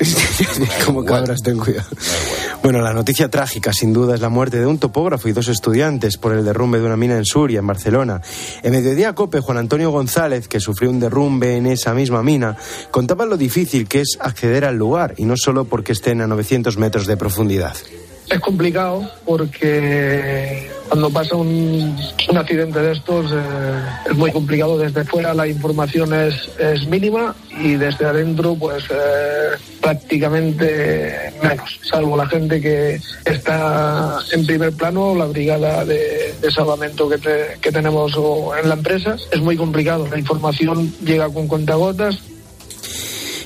Como 0.86 1.06
cabras, 1.06 1.42
ten 1.42 1.58
cuidado. 1.58 1.88
Bueno, 2.62 2.82
la 2.82 2.92
noticia 2.92 3.30
trágica, 3.30 3.72
sin 3.72 3.94
duda, 3.94 4.16
es 4.16 4.20
la 4.20 4.28
muerte 4.28 4.60
de 4.60 4.66
un 4.66 4.78
topógrafo 4.78 5.30
y 5.30 5.32
dos 5.32 5.48
estudiantes 5.48 6.18
por 6.18 6.34
el 6.34 6.44
derrumbe 6.44 6.80
de 6.80 6.86
una 6.86 6.98
mina 6.98 7.16
en 7.16 7.24
Suria, 7.24 7.60
en 7.60 7.68
Barcelona. 7.68 8.22
En 8.62 8.74
mediodía 8.74 9.16
COPE, 9.16 9.40
Juan 9.40 9.58
Antonio 9.58 9.90
González, 9.90 10.50
que 10.50 10.60
sufrió 10.60 10.90
un 10.90 11.00
derrumbe 11.00 11.56
en 11.56 11.66
esa 11.66 11.94
misma 11.94 12.24
mina, 12.24 12.58
contaba 12.92 13.26
lo 13.26 13.38
difícil 13.38 13.88
que 13.88 14.02
es 14.02 14.18
acceder 14.20 14.66
al 14.66 14.76
lugar, 14.76 15.14
y 15.16 15.24
no 15.24 15.38
solo 15.38 15.64
porque 15.64 15.94
estén 15.94 16.20
a 16.20 16.28
900 16.28 16.76
metros 16.76 17.08
de 17.08 17.16
profundidad. 17.16 17.78
Es 18.30 18.40
complicado 18.42 19.10
porque 19.26 20.70
cuando 20.88 21.10
pasa 21.10 21.36
un, 21.36 21.96
accidente 22.36 22.80
de 22.80 22.92
estos 22.94 23.32
eh, 23.32 23.36
es 24.10 24.16
muy 24.16 24.32
complicado. 24.32 24.78
Desde 24.78 25.04
fuera 25.04 25.34
la 25.34 25.48
información 25.48 26.14
es, 26.14 26.50
mínima 26.88 27.36
y 27.60 27.74
desde 27.74 28.06
adentro 28.06 28.56
pues 28.56 28.84
eh, 28.92 29.58
prácticamente 29.82 31.34
menos, 31.42 31.80
salvo 31.84 32.16
la 32.18 32.28
gente 32.28 32.62
que 32.62 33.00
está 33.26 34.20
en 34.32 34.46
primer 34.46 34.74
plano, 34.74 35.16
la 35.16 35.26
brigada 35.26 35.84
de, 35.86 36.36
salvamento 36.54 37.10
que, 37.10 37.18
te- 37.18 37.58
que 37.62 37.72
tenemos 37.72 38.14
en 38.62 38.70
la 38.70 38.76
empresa. 38.76 39.16
Es 39.32 39.42
muy 39.42 39.58
complicado. 39.58 40.08
La 40.08 40.20
información 40.20 40.92
llega 41.04 41.30
con 41.30 41.48
cuentagotas 41.48 42.18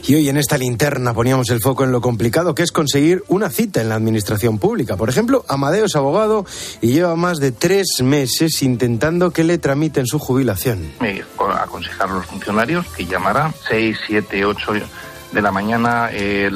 Y 0.06 0.16
hoy 0.16 0.28
en 0.28 0.36
esta 0.38 0.58
linterna 0.58 1.14
poníamos 1.14 1.50
el 1.50 1.62
foco 1.62 1.86
en 1.86 1.94
lo 1.94 2.02
complicado 2.02 2.54
que 2.54 2.64
es 2.64 2.74
conseguir 2.74 3.24
una 3.30 3.50
cita 3.50 3.82
en 3.82 3.88
la 3.88 3.96
administración 3.96 4.60
pública. 4.60 4.98
Por 4.98 5.10
ejemplo, 5.10 5.46
Amadeo 5.48 5.86
es 5.86 5.96
abogado 5.96 6.46
y 6.82 6.92
lleva 6.92 7.16
más 7.16 7.40
de 7.40 7.54
tres 7.54 8.02
meses 8.04 8.62
intentando 8.64 9.32
que 9.32 9.46
le 9.46 9.58
tramiten 9.58 10.06
su 10.06 10.20
jubilación. 10.20 10.92
me 11.00 11.24
aconsejar 11.62 12.10
a 12.10 12.14
los 12.16 12.26
funcionarios 12.26 12.86
que 12.88 13.06
llamara 13.06 13.54
6, 13.70 13.98
7, 14.08 14.46
8 14.46 14.74
de 15.32 15.42
la 15.42 15.52
mañana, 15.52 16.10
eh, 16.12 16.52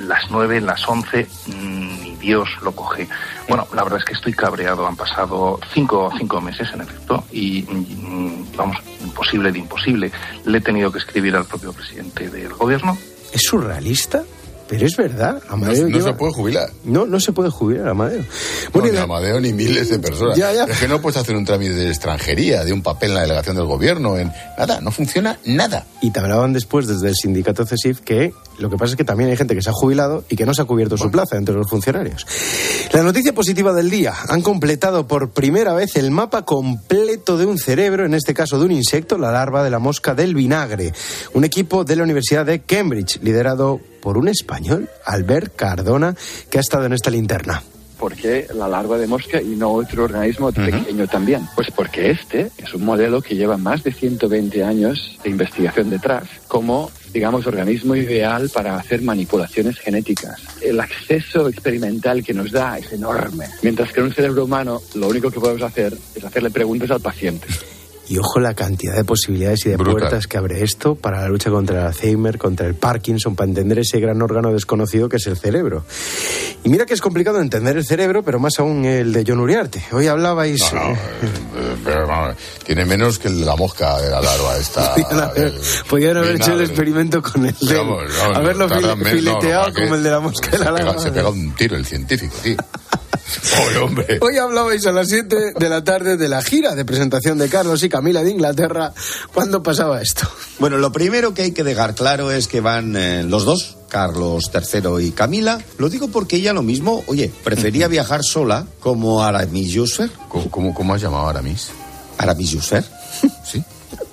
las 0.00 0.30
9, 0.30 0.60
las 0.60 0.88
11, 0.88 1.26
mm, 1.46 1.52
ni 1.52 1.85
Dios 2.26 2.48
lo 2.60 2.72
coge. 2.72 3.06
Bueno, 3.48 3.68
la 3.72 3.84
verdad 3.84 4.00
es 4.00 4.04
que 4.04 4.14
estoy 4.14 4.32
cabreado. 4.32 4.84
Han 4.84 4.96
pasado 4.96 5.60
cinco, 5.72 6.10
cinco 6.18 6.40
meses, 6.40 6.68
en 6.74 6.80
efecto, 6.80 7.22
y 7.30 7.62
mm, 7.62 8.56
vamos, 8.56 8.78
imposible 9.00 9.52
de 9.52 9.60
imposible. 9.60 10.10
Le 10.44 10.58
he 10.58 10.60
tenido 10.60 10.90
que 10.90 10.98
escribir 10.98 11.36
al 11.36 11.44
propio 11.44 11.72
presidente 11.72 12.28
del 12.28 12.52
gobierno. 12.54 12.98
¿Es 13.32 13.42
surrealista? 13.42 14.24
Pero 14.68 14.84
es 14.84 14.96
verdad, 14.96 15.40
Amadeo. 15.48 15.88
No, 15.88 16.00
se 16.00 16.12
puede 16.14 16.32
jubilar. 16.32 16.68
No, 16.82 17.06
no 17.06 17.20
se 17.20 17.30
puede 17.30 17.50
jubilar, 17.50 17.86
Amadeo. 17.86 18.24
Bueno, 18.72 18.90
ni 18.90 18.98
Amadeo 18.98 19.40
ni 19.40 19.52
miles 19.52 19.90
de 19.90 20.00
personas. 20.00 20.36
Es 20.36 20.78
que 20.80 20.88
no 20.88 21.00
puedes 21.00 21.16
hacer 21.16 21.36
un 21.36 21.44
trámite 21.44 21.74
de 21.74 21.88
extranjería, 21.88 22.64
de 22.64 22.72
un 22.72 22.82
papel 22.82 23.10
en 23.10 23.14
la 23.14 23.20
delegación 23.22 23.54
del 23.54 23.66
gobierno, 23.66 24.18
en 24.18 24.32
nada, 24.58 24.80
no 24.80 24.90
funciona 24.90 25.38
nada. 25.44 25.86
Y 26.02 26.10
te 26.10 26.18
hablaban 26.18 26.52
después 26.52 26.88
desde 26.88 27.08
el 27.08 27.14
sindicato 27.14 27.64
CESIF 27.64 28.00
que 28.00 28.32
lo 28.58 28.70
que 28.70 28.76
pasa 28.76 28.92
es 28.92 28.96
que 28.96 29.04
también 29.04 29.30
hay 29.30 29.36
gente 29.36 29.54
que 29.54 29.62
se 29.62 29.70
ha 29.70 29.72
jubilado 29.72 30.24
y 30.28 30.36
que 30.36 30.46
no 30.46 30.54
se 30.54 30.62
ha 30.62 30.64
cubierto 30.64 30.96
su 30.96 31.10
plaza 31.10 31.36
entre 31.36 31.54
los 31.54 31.68
funcionarios. 31.68 32.26
La 32.92 33.02
noticia 33.02 33.34
positiva 33.34 33.72
del 33.72 33.90
día. 33.90 34.14
Han 34.28 34.42
completado 34.42 35.06
por 35.06 35.30
primera 35.30 35.74
vez 35.74 35.96
el 35.96 36.10
mapa 36.10 36.44
completo 36.44 37.36
de 37.36 37.46
un 37.46 37.58
cerebro, 37.58 38.06
en 38.06 38.14
este 38.14 38.34
caso 38.34 38.58
de 38.58 38.64
un 38.64 38.72
insecto, 38.72 39.18
la 39.18 39.32
larva 39.32 39.62
de 39.62 39.70
la 39.70 39.78
mosca 39.78 40.14
del 40.14 40.34
vinagre. 40.34 40.92
Un 41.34 41.44
equipo 41.44 41.84
de 41.84 41.96
la 41.96 42.02
Universidad 42.02 42.46
de 42.46 42.60
Cambridge, 42.62 43.20
liderado 43.22 43.80
por 44.00 44.18
un 44.18 44.28
español, 44.28 44.88
Albert 45.04 45.56
Cardona, 45.56 46.14
que 46.50 46.58
ha 46.58 46.60
estado 46.60 46.86
en 46.86 46.92
esta 46.92 47.10
linterna. 47.10 47.62
¿Por 47.98 48.14
qué 48.14 48.46
la 48.54 48.68
larva 48.68 48.98
de 48.98 49.06
mosca 49.06 49.40
y 49.40 49.56
no 49.56 49.72
otro 49.72 50.04
organismo 50.04 50.52
pequeño 50.52 51.06
también? 51.08 51.48
Pues 51.54 51.70
porque 51.70 52.10
este 52.10 52.50
es 52.58 52.74
un 52.74 52.84
modelo 52.84 53.22
que 53.22 53.36
lleva 53.36 53.56
más 53.56 53.82
de 53.84 53.92
120 53.92 54.62
años 54.62 55.18
de 55.24 55.30
investigación 55.30 55.88
detrás, 55.88 56.24
como, 56.46 56.90
digamos, 57.16 57.46
organismo 57.46 57.96
ideal 57.96 58.50
para 58.50 58.76
hacer 58.76 59.00
manipulaciones 59.00 59.78
genéticas. 59.78 60.38
El 60.60 60.78
acceso 60.78 61.48
experimental 61.48 62.22
que 62.22 62.34
nos 62.34 62.52
da 62.52 62.76
es 62.76 62.92
enorme, 62.92 63.46
mientras 63.62 63.90
que 63.90 64.00
en 64.00 64.06
un 64.06 64.12
cerebro 64.12 64.44
humano 64.44 64.82
lo 64.94 65.08
único 65.08 65.30
que 65.30 65.40
podemos 65.40 65.62
hacer 65.62 65.96
es 66.14 66.22
hacerle 66.22 66.50
preguntas 66.50 66.90
al 66.90 67.00
paciente. 67.00 67.46
Y 68.08 68.18
ojo 68.18 68.38
la 68.38 68.54
cantidad 68.54 68.94
de 68.94 69.04
posibilidades 69.04 69.66
y 69.66 69.70
de 69.70 69.78
puertas 69.78 70.26
que 70.26 70.38
abre 70.38 70.62
esto 70.62 70.94
para 70.94 71.22
la 71.22 71.28
lucha 71.28 71.50
contra 71.50 71.80
el 71.80 71.86
Alzheimer, 71.86 72.38
contra 72.38 72.66
el 72.66 72.74
Parkinson, 72.74 73.34
para 73.34 73.48
entender 73.48 73.80
ese 73.80 73.98
gran 73.98 74.22
órgano 74.22 74.52
desconocido 74.52 75.08
que 75.08 75.16
es 75.16 75.26
el 75.26 75.36
cerebro. 75.36 75.84
Y 76.62 76.68
mira 76.68 76.86
que 76.86 76.94
es 76.94 77.00
complicado 77.00 77.40
entender 77.40 77.76
el 77.76 77.84
cerebro, 77.84 78.22
pero 78.22 78.38
más 78.38 78.58
aún 78.58 78.84
el 78.84 79.12
de 79.12 79.24
John 79.26 79.40
Uriarte. 79.40 79.82
Hoy 79.92 80.06
hablabais... 80.06 80.72
No, 80.72 80.92
eh, 80.92 80.96
pero, 81.84 82.34
tiene 82.64 82.84
menos 82.84 83.18
que 83.18 83.28
la 83.28 83.56
mosca 83.56 84.00
de 84.00 84.10
la 84.10 84.20
larva 84.20 84.56
esta. 84.56 84.94
Podrían 85.88 86.16
haber, 86.16 86.36
hecho 86.36 86.52
el 86.52 86.62
experimento 86.62 87.22
con 87.22 87.46
el 87.46 87.54
de... 87.60 88.00
haberlo 88.34 88.68
fileteado 88.68 89.72
como 89.74 89.94
el 89.96 90.02
de 90.02 90.10
la 90.10 90.20
mosca 90.20 90.50
de 90.50 90.58
la 90.58 90.70
larva. 90.70 90.98
Se 90.98 91.10
pega 91.10 91.28
un 91.28 91.54
tiro 91.54 91.76
el 91.76 91.86
científico, 91.86 92.34
tío. 92.42 92.56
Pobre 93.56 93.78
hombre. 93.78 94.18
Hoy 94.20 94.36
hablabais 94.38 94.86
a 94.86 94.92
las 94.92 95.08
7 95.08 95.54
de 95.58 95.68
la 95.68 95.82
tarde 95.82 96.16
de 96.16 96.28
la 96.28 96.42
gira 96.42 96.74
de 96.74 96.84
presentación 96.84 97.38
de 97.38 97.48
Carlos 97.48 97.82
y 97.82 97.88
Camila 97.88 98.22
de 98.22 98.30
Inglaterra. 98.30 98.92
¿Cuándo 99.32 99.62
pasaba 99.62 100.00
esto? 100.00 100.28
Bueno, 100.58 100.78
lo 100.78 100.92
primero 100.92 101.34
que 101.34 101.42
hay 101.42 101.52
que 101.52 101.64
dejar 101.64 101.94
claro 101.94 102.30
es 102.30 102.48
que 102.48 102.60
van 102.60 102.96
eh, 102.96 103.24
los 103.24 103.44
dos, 103.44 103.76
Carlos 103.88 104.50
III 104.54 105.06
y 105.06 105.10
Camila. 105.10 105.58
Lo 105.78 105.88
digo 105.88 106.08
porque 106.08 106.36
ella 106.36 106.52
lo 106.52 106.62
mismo, 106.62 107.02
oye, 107.06 107.32
prefería 107.44 107.88
viajar 107.88 108.22
sola 108.22 108.66
como 108.80 109.22
Aramis 109.22 109.70
Yusfer. 109.70 110.10
¿Cómo, 110.28 110.72
cómo, 110.72 110.94
has 110.94 111.02
llamado 111.02 111.26
a 111.26 111.30
Aramis? 111.30 111.70
Aramis 112.18 112.50
Yusfer. 112.50 112.84
Sí. 113.44 113.62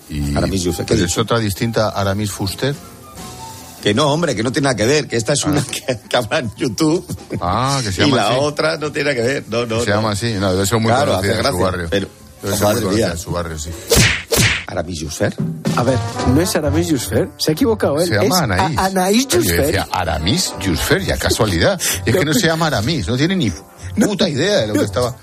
Y 0.10 0.36
Aramis 0.36 0.64
Yusfer. 0.64 0.92
¿Es 0.92 1.18
otra 1.18 1.40
distinta 1.40 1.90
Aramis 1.90 2.32
Fuster? 2.32 2.76
Que 3.84 3.94
no, 3.94 4.14
hombre, 4.14 4.34
que 4.34 4.44
no 4.44 4.52
tiene 4.54 4.68
nada 4.68 4.78
que 4.78 4.86
ver, 4.86 5.10
que 5.10 5.18
esta 5.18 5.34
es 5.34 5.44
una 5.44 5.60
ah. 5.60 5.94
que, 6.10 6.16
habla 6.16 6.40
en 6.40 6.56
YouTube. 6.56 7.06
Ah, 7.42 7.82
que 7.84 7.92
se 7.92 8.04
llama 8.04 8.14
Y 8.14 8.16
la 8.16 8.40
otra 8.40 8.78
no 8.78 8.94
tiene 8.94 9.12
nada 9.14 9.22
que 9.22 9.34
ver. 9.34 9.44
No, 9.50 9.66
no, 9.66 9.82
se 9.82 9.90
llama 9.90 10.12
así, 10.12 10.32
no, 10.36 10.54
debe 10.54 10.66
ser 10.66 10.80
muy 10.80 10.90
claro, 10.90 11.16
conocida 11.18 11.40
en 11.40 11.46
su 11.46 11.60
barrio. 11.60 11.88
Pero, 11.90 12.08
debe 12.42 12.58
ser 12.58 12.68
muy 12.68 12.82
conocida 12.82 13.12
en 13.12 13.18
su 13.18 13.32
barrio, 13.32 13.60
sí. 13.60 13.72
Aramis 14.68 15.00
Yusfer. 15.00 15.36
A 15.76 15.84
ver, 15.84 15.98
no 16.34 16.40
es 16.40 16.56
Aramis 16.56 16.88
Yusfer, 16.88 17.30
se 17.38 17.52
ha 17.52 17.54
equivocado 17.54 18.00
él. 18.00 18.08
Se 18.08 18.16
llama 18.16 18.38
es 18.38 18.42
Anaís. 18.42 18.78
Anaís 18.78 19.28
Yusfer. 19.28 19.56
Yo 19.58 19.62
decía 19.64 19.88
Aramis 19.92 20.54
Yusfer, 20.62 21.04
ya 21.04 21.18
casualidad. 21.20 21.82
Y 22.06 22.12
es 22.12 22.16
que 22.16 22.24
no 22.24 22.34
se 22.34 22.48
llama 22.48 22.68
Aramis, 22.68 23.10
no 23.10 23.18
tiene 23.18 23.36
ni 23.36 23.52
puta 24.00 24.30
idea 24.30 24.60
de 24.60 24.68
lo 24.68 24.76
que 24.76 24.86
estaba. 24.86 25.14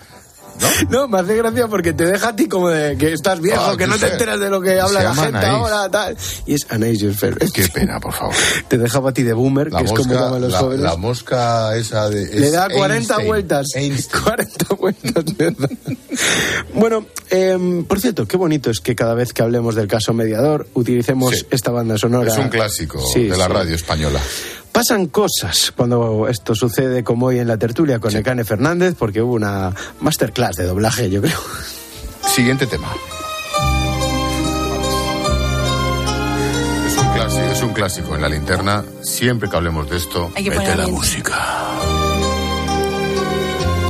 ¿No? 0.89 1.09
me 1.09 1.21
hace 1.21 1.37
gracia 1.37 1.69
porque 1.69 1.93
te 1.93 2.07
deja 2.07 2.29
a 2.29 2.37
ti 2.37 2.49
como 2.49 2.69
de 2.69 2.97
que 2.97 3.13
estás 3.13 3.41
viejo, 3.41 3.63
ah, 3.63 3.77
que 3.77 3.87
no 3.87 3.99
te 3.99 4.09
enteras 4.09 4.39
de 4.39 4.51
lo 4.51 4.61
que 4.61 4.81
habla 4.81 5.03
la 5.03 5.15
gente 5.15 5.47
ahora, 5.47 5.91
tal. 5.91 6.17
Y 6.47 6.55
es 6.55 6.67
Anais 6.71 7.01
Qué 7.53 7.69
pena, 7.69 8.01
por 8.01 8.13
favor. 8.13 8.35
Te 8.69 8.79
dejaba 8.79 9.11
a 9.11 9.13
ti 9.13 9.23
de 9.23 9.33
boomer, 9.33 9.71
que 9.71 9.85
es 9.85 9.93
como 9.93 10.15
llaman 10.15 10.41
los 10.41 10.53
la, 10.53 10.59
jóvenes. 10.59 10.85
La 10.85 10.97
mosca 10.97 11.77
esa 11.77 12.09
de. 12.09 12.27
Le 12.39 12.51
da 12.51 12.69
40 12.69 13.19
vueltas. 13.25 13.67
40 14.25 14.75
vueltas. 14.79 15.25
bueno, 16.75 17.07
em, 17.31 17.85
por 17.85 18.01
cierto, 18.01 18.27
qué 18.27 18.37
bonito 18.37 18.71
es 18.71 18.81
que 18.81 18.95
cada 18.95 19.15
vez 19.15 19.33
que 19.33 19.43
hablemos 19.43 19.75
del 19.75 19.89
caso 19.89 20.13
mediador 20.13 20.69
utilicemos 20.75 21.47
esta 21.51 21.71
banda 21.71 21.99
sonora. 21.99 22.33
Es 22.33 22.39
un 22.39 22.49
clásico 22.49 23.03
de 23.15 23.37
la 23.37 23.49
radio 23.49 23.75
española. 23.75 24.21
Pasan 24.73 25.07
cosas 25.07 25.73
cuando 25.77 26.29
esto 26.29 26.55
sucede 26.55 27.03
como 27.05 27.27
hoy 27.27 27.39
en 27.39 27.49
la 27.49 27.57
tertulia 27.59 27.99
con 27.99 28.15
Ecane 28.15 28.45
Fernández, 28.45 28.95
porque 28.99 29.21
hubo 29.21 29.35
una 29.35 29.75
masterclass 30.01 30.57
de 30.57 30.65
doblaje, 30.65 31.11
yo 31.11 31.21
creo. 31.21 31.39
Siguiente 32.29 32.67
tema. 32.67 32.89
Es 36.87 36.97
un 36.97 37.13
clásico, 37.13 37.45
es 37.53 37.63
un 37.63 37.73
clásico 37.73 38.15
en 38.15 38.23
la 38.23 38.29
linterna. 38.29 38.85
Siempre 39.03 39.51
que 39.51 39.57
hablemos 39.57 39.91
de 39.91 39.97
esto, 39.97 40.31
mete 40.35 40.77
la 40.77 40.87
música. 40.87 41.37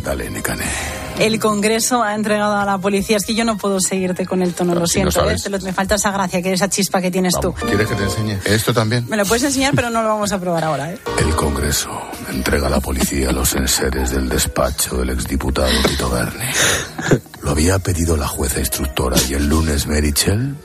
Dale, 0.03 0.31
Necane. 0.31 1.00
El 1.21 1.39
Congreso 1.39 2.03
ha 2.03 2.15
entregado 2.15 2.57
a 2.57 2.65
la 2.65 2.79
policía. 2.79 3.19
Es 3.19 3.27
que 3.27 3.35
yo 3.35 3.45
no 3.45 3.59
puedo 3.59 3.79
seguirte 3.79 4.25
con 4.25 4.41
el 4.43 4.55
tono, 4.55 4.75
lo 4.75 4.87
siento. 4.87 5.31
¿eh? 5.31 5.37
me 5.63 5.73
falta 5.75 5.97
esa 5.97 6.11
gracia, 6.11 6.41
que 6.41 6.53
esa 6.53 6.69
chispa 6.71 7.01
que 7.03 7.11
tienes 7.11 7.35
tú. 7.39 7.53
¿Quieres 7.53 7.87
que 7.87 7.95
te 7.95 8.05
enseñe? 8.05 8.39
¿Esto 8.47 8.73
también? 8.73 9.07
Me 9.07 9.19
lo 9.19 9.27
puedes 9.27 9.45
enseñar, 9.45 9.75
pero 9.75 9.91
no 9.91 10.03
lo 10.03 10.09
vamos 10.09 10.33
a 10.33 10.41
probar 10.41 10.65
ahora. 10.65 10.93
¿eh? 10.93 10.99
El 11.19 11.35
Congreso 11.37 11.91
entrega 12.31 12.69
a 12.69 12.71
la 12.71 12.81
policía 12.81 13.33
los 13.33 13.55
enseres 13.55 14.11
del 14.11 14.31
despacho 14.31 14.97
del 14.97 15.11
exdiputado 15.11 15.71
Tito 15.87 16.09
Berni. 16.09 16.47
Lo 17.43 17.51
había 17.51 17.79
pedido 17.79 18.17
la 18.17 18.27
jueza 18.27 18.61
instructora 18.61 19.17
y 19.29 19.35
el 19.35 19.47
lunes 19.47 19.87
Merichel 19.87 20.57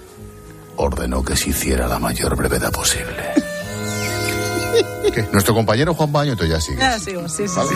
ordenó 0.78 1.24
que 1.24 1.36
se 1.36 1.50
hiciera 1.50 1.88
la 1.88 2.00
mayor 2.00 2.36
brevedad 2.36 2.72
posible. 2.72 3.45
Nuestro 5.32 5.54
compañero 5.54 5.94
Juan 5.94 6.12
Baño, 6.12 6.36
tú 6.36 6.46
ya 6.46 6.60
sigues. 6.60 6.84
Ah, 6.84 7.00
sigo, 7.00 7.28
sí, 7.30 7.48
sí, 7.48 7.54
sí. 7.56 7.76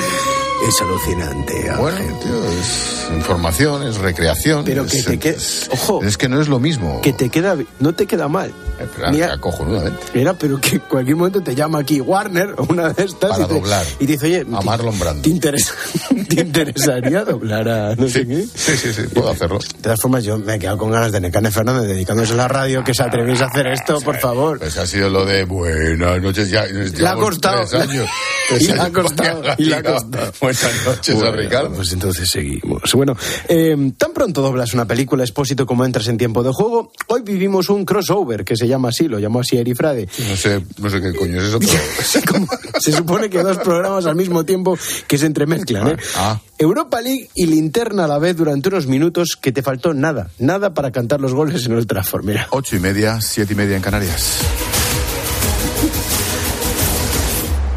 Es 0.68 0.82
alucinante. 0.82 1.72
Bueno, 1.78 1.98
tío, 2.22 2.46
es 2.60 3.08
información, 3.16 3.88
es 3.88 3.98
recreación. 3.98 4.66
Pero 4.66 4.86
que 4.86 5.02
te 5.04 5.18
queda. 5.18 5.38
Ojo. 5.72 6.04
Es 6.04 6.18
que 6.18 6.28
no 6.28 6.42
es 6.42 6.48
lo 6.48 6.60
mismo. 6.60 7.02
Que 7.02 7.14
te 7.14 7.30
queda. 7.30 7.56
No 7.80 7.94
te 7.94 8.06
queda 8.06 8.28
mal. 8.28 8.54
Espera, 8.80 9.12
Mira, 9.12 9.38
cojonudamente. 9.38 10.00
Era, 10.14 10.34
pero 10.34 10.60
que 10.60 10.76
en 10.76 10.80
cualquier 10.80 11.16
momento 11.16 11.42
te 11.42 11.56
llama 11.56 11.80
aquí 11.80 12.02
Warner 12.02 12.56
o 12.58 12.66
una 12.70 12.90
de 12.94 13.04
estas. 13.04 13.32
Para 13.32 13.44
y 13.44 13.48
te, 13.48 13.54
doblar. 13.54 13.86
Y 14.00 14.06
dice, 14.06 14.26
oye. 14.26 14.46
A 14.54 14.62
Marlon 14.62 14.98
Brando. 15.00 15.22
¿Te, 15.22 15.30
interesa, 15.30 15.74
¿te 16.30 16.42
interesaría 16.42 17.24
doblar 17.24 17.68
a 17.68 17.96
no 17.96 18.08
sé 18.08 18.28
qué? 18.28 18.46
Sí, 18.54 18.78
sí, 18.78 18.94
sí, 18.94 19.04
puedo 19.14 19.30
hacerlo. 19.30 19.60
De 19.60 19.82
todas 19.82 20.02
formas, 20.02 20.24
yo 20.24 20.38
me 20.38 20.56
he 20.56 20.60
quedado 20.60 20.78
con 20.78 20.92
ganas 20.92 21.12
de 21.12 21.22
Necane 21.22 21.52
Fernández 21.52 21.88
dedicándose 21.88 22.34
a 22.34 22.38
la 22.38 22.48
radio, 22.48 22.84
que 22.84 22.94
se 22.94 23.04
atreviese 23.04 23.44
a 23.44 23.48
hacer 23.48 23.68
esto, 23.68 24.00
por 24.02 24.18
favor. 24.18 24.60
Pues 24.60 24.78
ha 24.78 24.86
sido 24.86 25.10
lo 25.10 25.26
de 25.26 25.46
buenas 25.46 26.22
noches, 26.22 26.50
ya. 26.50 26.66
La 26.98 27.16
costado. 27.20 27.66
Tres 27.66 27.82
años. 27.82 28.10
y 28.60 28.68
la 28.68 28.84
ha 28.84 28.92
costado. 28.92 29.42
Y 29.58 29.66
la 29.66 29.78
ha 29.78 29.84
costado. 29.84 30.34
Buenas 30.42 30.86
noches, 30.86 31.16
bueno, 31.16 31.32
Ricardo. 31.32 31.76
Pues 31.76 31.92
entonces 31.94 32.30
seguimos. 32.30 32.94
Bueno, 32.94 33.16
eh, 33.48 33.76
tan 33.98 34.14
pronto 34.14 34.42
doblas 34.42 34.74
una 34.74 34.86
película 34.86 35.24
expósito 35.24 35.66
como 35.66 35.86
entras 35.86 36.08
en 36.08 36.18
tiempo 36.18 36.44
de 36.44 36.52
juego, 36.52 36.92
hoy 37.08 37.22
vivimos 37.22 37.70
un 37.70 37.86
crossover 37.86 38.44
que 38.44 38.56
se 38.56 38.68
llama 38.68 38.90
así, 38.90 39.08
lo 39.08 39.20
llamó 39.20 39.42
así 39.42 39.58
Erifrade. 39.58 40.08
No 40.28 40.36
sé, 40.36 40.62
no 40.78 40.90
sé 40.90 41.02
qué 41.02 41.14
coño 41.14 41.42
es 41.42 41.48
eso, 41.48 41.60
pero... 41.60 42.48
se 42.80 42.92
supone 42.92 43.30
que 43.30 43.44
dos 43.44 43.58
programas 43.58 44.06
al 44.06 44.16
mismo 44.16 44.46
tiempo 44.46 44.78
que 45.08 45.18
se 45.18 45.26
entremezclan, 45.26 45.88
¿eh? 45.90 45.98
Ah. 46.16 46.40
Europa 46.58 47.02
League 47.02 47.30
y 47.36 47.46
linterna 47.46 48.06
a 48.06 48.08
la 48.08 48.20
vez 48.20 48.36
durante 48.36 48.70
unos 48.70 48.88
minutos 48.88 49.38
que 49.40 49.52
te 49.52 49.62
faltó 49.62 49.94
nada, 49.94 50.30
nada 50.40 50.74
para 50.74 50.92
cantar 50.92 51.22
los 51.22 51.34
goles 51.34 51.66
en 51.66 51.74
el 51.74 51.88
Trafford, 51.88 52.26
mira. 52.26 52.48
Ocho 52.52 52.76
y 52.76 52.80
media, 52.80 53.22
siete 53.22 53.54
y 53.54 53.56
media 53.56 53.76
en 53.76 53.82
Canarias. 53.82 54.40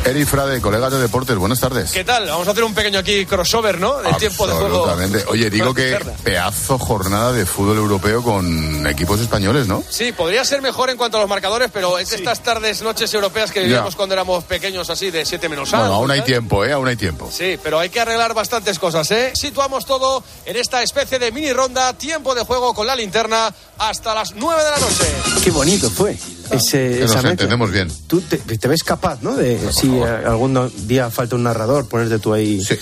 Eri 0.05 0.25
Frade, 0.25 0.61
colega 0.61 0.91
de 0.91 0.99
deportes, 0.99 1.37
buenas 1.37 1.61
tardes. 1.61 1.93
¿Qué 1.93 2.03
tal? 2.03 2.27
Vamos 2.27 2.49
a 2.49 2.51
hacer 2.51 2.65
un 2.65 2.75
pequeño 2.75 2.99
aquí 2.99 3.25
crossover, 3.25 3.79
¿no? 3.79 3.99
Del 3.99 4.17
tiempo 4.17 4.49
de 4.49 4.55
juego. 4.55 4.85
Absolutamente. 4.85 5.25
Oye, 5.29 5.49
digo 5.49 5.73
que 5.73 5.97
pedazo 6.25 6.77
jornada 6.77 7.33
de 7.33 7.47
fútbol 7.47 7.77
europeo 7.77 8.21
con 8.21 8.85
equipos 8.87 9.21
españoles, 9.21 9.69
¿no? 9.69 9.85
Sí, 9.89 10.11
podría 10.11 10.45
ser 10.45 10.61
mejor 10.61 10.91
en 10.91 10.97
cuanto 10.97 11.19
a 11.19 11.21
los 11.21 11.29
marcadores, 11.29 11.71
pero 11.73 11.99
es 11.99 12.13
estas 12.13 12.43
tardes, 12.43 12.83
noches 12.83 13.15
europeas 13.15 13.53
que 13.53 13.61
vivíamos 13.61 13.95
cuando 13.95 14.15
éramos 14.15 14.43
pequeños 14.43 14.91
así, 14.91 15.13
de 15.13 15.25
7 15.25 15.49
menos 15.49 15.73
algo. 15.73 15.87
Bueno, 15.87 16.01
aún 16.01 16.11
hay 16.11 16.23
tiempo, 16.23 16.65
¿eh? 16.65 16.73
Aún 16.73 16.89
hay 16.89 16.97
tiempo. 16.97 17.31
Sí, 17.33 17.59
pero 17.63 17.79
hay 17.79 17.89
que 17.89 18.01
arreglar 18.01 18.35
bastantes 18.35 18.81
cosas, 18.81 19.09
¿eh? 19.13 19.33
Situamos 19.35 19.87
todo 19.87 20.25
en 20.45 20.57
esta 20.57 20.83
especie 20.83 21.21
de 21.21 21.31
mini 21.31 21.53
ronda, 21.53 21.93
tiempo 21.93 22.35
de 22.35 22.45
juego 22.45 22.75
con 22.75 22.89
la 22.89 22.97
linterna 22.97 23.55
hasta 23.79 24.15
las 24.15 24.35
9 24.35 24.65
de 24.65 24.71
la 24.71 24.79
noche. 24.79 25.05
Qué 25.45 25.51
bonito 25.53 25.89
fue. 25.89 26.19
Ese, 26.53 26.99
que 26.99 27.07
nos 27.07 27.25
entendemos 27.25 27.71
bien. 27.71 27.89
Tú 28.07 28.21
te, 28.21 28.37
te, 28.39 28.69
ves 28.69 28.83
capaz, 28.83 29.23
¿no? 29.23 29.37
De 29.37 29.59
si 29.73 30.01
algún 30.01 30.71
día 30.87 31.11
falta 31.11 31.37
un 31.37 31.45
narrador, 31.45 31.89
ponerte 31.89 32.19
tú 32.19 32.33
ahí. 32.33 32.63
Sí. 32.63 32.77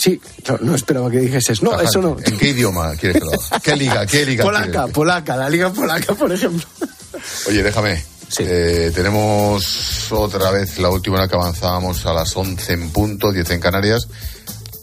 Sí, 0.00 0.18
no, 0.48 0.56
no, 0.62 0.74
esperaba 0.74 1.10
que 1.10 1.18
dijeses. 1.18 1.62
No, 1.62 1.78
eso 1.78 2.00
no. 2.00 2.16
¿En 2.24 2.38
qué 2.38 2.48
idioma 2.48 2.96
quieres 2.96 3.18
que 3.18 3.24
lo 3.26 3.32
haga? 3.32 3.60
¿Qué 3.60 3.76
liga? 3.76 4.06
¿Qué 4.06 4.24
liga? 4.24 4.44
Polaca, 4.44 4.86
polaca, 4.86 5.36
la 5.36 5.50
liga 5.50 5.70
polaca, 5.70 6.14
por 6.14 6.32
ejemplo. 6.32 6.66
Oye, 7.46 7.62
déjame. 7.62 8.02
Eh, 8.38 8.92
tenemos 8.94 10.10
otra 10.10 10.50
vez 10.52 10.78
la 10.78 10.88
última 10.88 11.16
hora 11.16 11.28
que 11.28 11.34
avanzábamos 11.34 12.06
a 12.06 12.14
las 12.14 12.34
11 12.34 12.72
en 12.72 12.90
punto, 12.90 13.30
10 13.30 13.50
en 13.50 13.60
Canarias. 13.60 14.08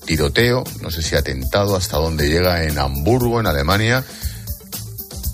Tiroteo, 0.06 0.64
no 0.82 0.92
sé 0.92 1.02
si 1.02 1.16
atentado, 1.16 1.76
hasta 1.76 1.98
dónde 1.98 2.30
llega 2.30 2.64
en 2.66 2.78
Hamburgo, 2.78 3.40
en 3.40 3.48
Alemania. 3.48 4.04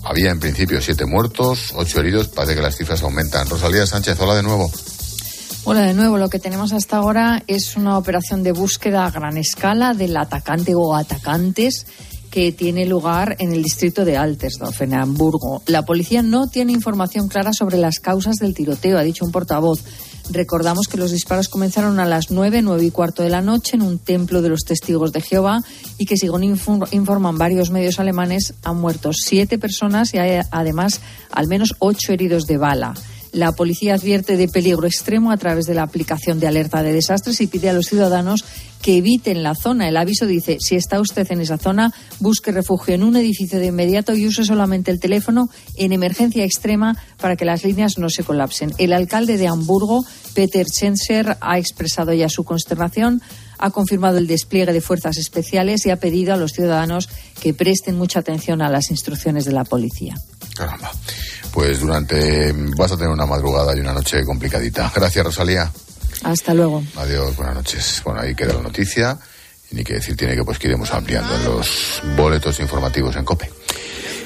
Había 0.04 0.30
en 0.30 0.38
principio 0.38 0.80
siete 0.80 1.06
muertos, 1.06 1.72
ocho 1.74 2.00
heridos. 2.00 2.28
Parece 2.28 2.54
que 2.54 2.60
las 2.60 2.76
cifras 2.76 3.02
aumentan. 3.02 3.48
Rosalía 3.48 3.86
Sánchez, 3.86 4.20
hola 4.20 4.34
de 4.36 4.42
nuevo. 4.42 4.70
Hola 5.64 5.80
de 5.80 5.94
nuevo. 5.94 6.18
Lo 6.18 6.28
que 6.28 6.38
tenemos 6.38 6.74
hasta 6.74 6.98
ahora 6.98 7.42
es 7.46 7.74
una 7.76 7.96
operación 7.96 8.42
de 8.42 8.52
búsqueda 8.52 9.06
a 9.06 9.10
gran 9.10 9.38
escala 9.38 9.94
del 9.94 10.16
atacante 10.16 10.74
o 10.74 10.94
atacantes 10.94 11.86
que 12.30 12.52
tiene 12.52 12.84
lugar 12.84 13.36
en 13.38 13.52
el 13.52 13.62
distrito 13.62 14.04
de 14.04 14.16
Altersdorf, 14.16 14.82
en 14.82 14.94
Hamburgo. 14.94 15.62
La 15.66 15.82
policía 15.82 16.20
no 16.20 16.48
tiene 16.48 16.72
información 16.72 17.28
clara 17.28 17.52
sobre 17.52 17.78
las 17.78 18.00
causas 18.00 18.36
del 18.36 18.54
tiroteo, 18.54 18.98
ha 18.98 19.04
dicho 19.04 19.24
un 19.24 19.30
portavoz. 19.30 19.84
Recordamos 20.30 20.88
que 20.88 20.96
los 20.96 21.10
disparos 21.10 21.48
comenzaron 21.48 22.00
a 22.00 22.06
las 22.06 22.30
nueve, 22.30 22.62
nueve 22.62 22.84
y 22.84 22.90
cuarto 22.90 23.22
de 23.22 23.28
la 23.28 23.42
noche 23.42 23.76
en 23.76 23.82
un 23.82 23.98
templo 23.98 24.40
de 24.40 24.48
los 24.48 24.64
testigos 24.64 25.12
de 25.12 25.20
Jehová 25.20 25.62
y 25.98 26.06
que, 26.06 26.16
según 26.16 26.44
informan 26.44 27.38
varios 27.38 27.70
medios 27.70 28.00
alemanes, 28.00 28.54
han 28.62 28.80
muerto 28.80 29.12
siete 29.12 29.58
personas 29.58 30.14
y 30.14 30.18
hay 30.18 30.40
además 30.50 31.00
al 31.30 31.46
menos 31.46 31.74
ocho 31.78 32.12
heridos 32.12 32.46
de 32.46 32.56
bala. 32.56 32.94
La 33.32 33.50
policía 33.50 33.94
advierte 33.94 34.36
de 34.36 34.46
peligro 34.46 34.86
extremo 34.86 35.32
a 35.32 35.36
través 35.36 35.66
de 35.66 35.74
la 35.74 35.82
aplicación 35.82 36.38
de 36.38 36.46
alerta 36.46 36.84
de 36.84 36.92
desastres 36.92 37.40
y 37.40 37.48
pide 37.48 37.68
a 37.68 37.72
los 37.72 37.86
ciudadanos 37.86 38.44
que 38.84 38.98
eviten 38.98 39.42
la 39.42 39.54
zona. 39.54 39.88
El 39.88 39.96
aviso 39.96 40.26
dice, 40.26 40.58
si 40.60 40.76
está 40.76 41.00
usted 41.00 41.26
en 41.32 41.40
esa 41.40 41.56
zona, 41.56 41.90
busque 42.20 42.52
refugio 42.52 42.94
en 42.94 43.02
un 43.02 43.16
edificio 43.16 43.58
de 43.58 43.68
inmediato 43.68 44.14
y 44.14 44.26
use 44.26 44.44
solamente 44.44 44.90
el 44.90 45.00
teléfono 45.00 45.48
en 45.76 45.94
emergencia 45.94 46.44
extrema 46.44 46.94
para 47.18 47.34
que 47.34 47.46
las 47.46 47.64
líneas 47.64 47.96
no 47.96 48.10
se 48.10 48.24
colapsen. 48.24 48.74
El 48.76 48.92
alcalde 48.92 49.38
de 49.38 49.48
Hamburgo, 49.48 50.04
Peter 50.34 50.66
Schenser, 50.66 51.38
ha 51.40 51.58
expresado 51.58 52.12
ya 52.12 52.28
su 52.28 52.44
consternación 52.44 53.22
ha 53.56 53.70
confirmado 53.70 54.18
el 54.18 54.26
despliegue 54.26 54.74
de 54.74 54.82
fuerzas 54.82 55.16
especiales 55.16 55.86
y 55.86 55.90
ha 55.90 55.96
pedido 55.96 56.34
a 56.34 56.36
los 56.36 56.52
ciudadanos 56.52 57.08
que 57.40 57.54
presten 57.54 57.96
mucha 57.96 58.18
atención 58.18 58.60
a 58.60 58.68
las 58.68 58.90
instrucciones 58.90 59.46
de 59.46 59.52
la 59.52 59.64
policía. 59.64 60.14
Caramba. 60.54 60.90
Pues 61.52 61.80
durante. 61.80 62.52
vas 62.76 62.92
a 62.92 62.96
tener 62.96 63.12
una 63.12 63.24
madrugada 63.24 63.74
y 63.74 63.80
una 63.80 63.94
noche 63.94 64.24
complicadita. 64.24 64.92
Gracias, 64.94 65.24
Rosalía. 65.24 65.72
Hasta 66.22 66.54
luego. 66.54 66.82
Adiós, 66.96 67.36
buenas 67.36 67.54
noches. 67.54 68.00
Bueno, 68.04 68.20
ahí 68.20 68.34
queda 68.34 68.54
la 68.54 68.62
noticia. 68.62 69.18
Y 69.70 69.76
ni 69.76 69.84
que 69.84 69.94
decir 69.94 70.16
tiene 70.16 70.34
que 70.34 70.44
pues 70.44 70.58
que 70.58 70.68
iremos 70.68 70.92
ampliando 70.92 71.34
en 71.34 71.44
los 71.44 72.02
boletos 72.16 72.60
informativos 72.60 73.16
en 73.16 73.24
COPE. 73.24 73.50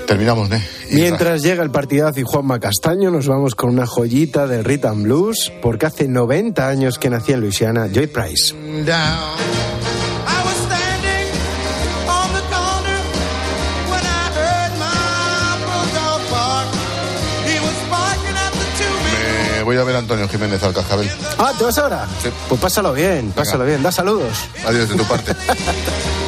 Terminamos, 0.06 0.50
¿eh? 0.50 0.62
Mientras 0.92 1.42
llega 1.42 1.62
el 1.62 1.70
partidazo 1.70 2.18
y 2.18 2.22
Juanma 2.22 2.58
Castaño, 2.58 3.10
nos 3.10 3.28
vamos 3.28 3.54
con 3.54 3.68
una 3.68 3.86
joyita 3.86 4.46
del 4.46 4.64
Rhythm 4.64 5.02
Blues, 5.02 5.52
porque 5.60 5.84
hace 5.84 6.08
90 6.08 6.66
años 6.66 6.98
que 6.98 7.10
nacía 7.10 7.34
en 7.34 7.42
Luisiana 7.42 7.88
Joy 7.92 8.06
Price. 8.06 8.54
Voy 19.78 19.82
a 19.82 19.86
ver 19.86 19.96
a 19.96 19.98
Antonio 20.00 20.28
Jiménez 20.28 20.62
al 20.64 20.74
Cascabel. 20.74 21.08
Ah, 21.38 21.52
¿te 21.56 21.62
vas 21.62 21.78
ahora? 21.78 22.06
Sí. 22.20 22.30
Pues 22.48 22.60
pásalo 22.60 22.92
bien, 22.92 23.30
pásalo 23.30 23.64
bien. 23.64 23.80
Da 23.82 23.92
saludos. 23.92 24.48
Adiós 24.66 24.88
de 24.88 24.96
tu 24.96 25.04
parte. 25.04 25.34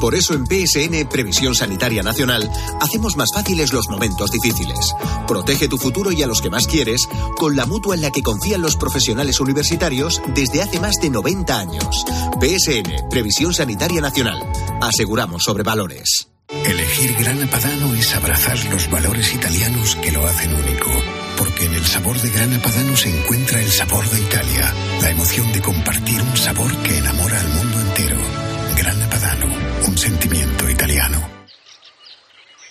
Por 0.00 0.14
eso 0.14 0.32
en 0.34 0.46
PSN 0.46 1.08
Previsión 1.08 1.54
Sanitaria 1.54 2.02
Nacional 2.02 2.50
hacemos 2.80 3.16
más 3.16 3.28
fáciles 3.34 3.72
los 3.72 3.88
momentos 3.90 4.30
difíciles. 4.30 4.94
Protege 5.28 5.68
tu 5.68 5.76
futuro 5.76 6.10
y 6.10 6.22
a 6.22 6.26
los 6.26 6.40
que 6.40 6.48
más 6.48 6.66
quieres 6.66 7.06
con 7.36 7.54
la 7.54 7.66
mutua 7.66 7.94
en 7.94 8.00
la 8.00 8.10
que 8.10 8.22
confían 8.22 8.62
los 8.62 8.76
profesionales 8.76 9.40
universitarios 9.40 10.22
desde 10.34 10.62
hace 10.62 10.80
más 10.80 10.96
de 11.02 11.10
90 11.10 11.58
años. 11.58 12.04
PSN 12.40 13.08
Previsión 13.10 13.52
Sanitaria 13.52 14.00
Nacional. 14.00 14.40
Aseguramos 14.80 15.44
sobre 15.44 15.62
valores. 15.62 16.28
Elegir 16.48 17.14
Grana 17.14 17.46
Padano 17.48 17.94
es 17.94 18.14
abrazar 18.14 18.58
los 18.70 18.90
valores 18.90 19.34
italianos 19.34 19.96
que 19.96 20.12
lo 20.12 20.26
hacen 20.26 20.52
único. 20.54 20.90
Porque 21.36 21.66
en 21.66 21.74
el 21.74 21.86
sabor 21.86 22.18
de 22.20 22.30
Grana 22.30 22.60
Padano 22.60 22.96
se 22.96 23.16
encuentra 23.16 23.60
el 23.60 23.70
sabor 23.70 24.08
de 24.08 24.20
Italia, 24.20 24.74
la 25.00 25.10
emoción 25.10 25.52
de 25.52 25.60
compartir 25.60 26.20
un 26.20 26.36
sabor 26.36 26.76
que 26.78 26.98
enamora 26.98 27.40
al 27.40 27.48
mundo 27.48 27.80
entero. 27.80 28.39
Un 29.90 29.98
sentimiento 29.98 30.70
italiano. 30.70 31.18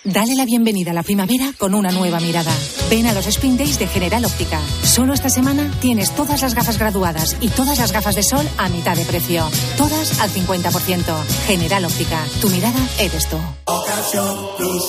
Dale 0.02 0.34
la 0.34 0.46
bienvenida 0.46 0.92
a 0.92 0.94
la 0.94 1.02
primavera 1.02 1.52
con 1.58 1.74
una 1.74 1.90
nueva 1.90 2.18
mirada. 2.18 2.50
Ven 2.88 3.06
a 3.06 3.12
los 3.12 3.26
Spring 3.26 3.58
Days 3.58 3.78
de 3.78 3.86
General 3.88 4.24
Óptica. 4.24 4.58
Solo 4.82 5.12
esta 5.12 5.28
semana 5.28 5.70
tienes 5.82 6.14
todas 6.16 6.40
las 6.40 6.54
gafas 6.54 6.78
graduadas 6.78 7.36
y 7.42 7.48
todas 7.48 7.78
las 7.78 7.92
gafas 7.92 8.14
de 8.14 8.22
sol 8.22 8.48
a 8.56 8.70
mitad 8.70 8.96
de 8.96 9.04
precio. 9.04 9.44
Todas 9.76 10.18
al 10.20 10.30
50%. 10.30 11.24
General 11.46 11.84
Óptica. 11.84 12.24
Tu 12.40 12.48
mirada 12.48 12.80
eres 12.98 13.28
tú. 13.28 13.36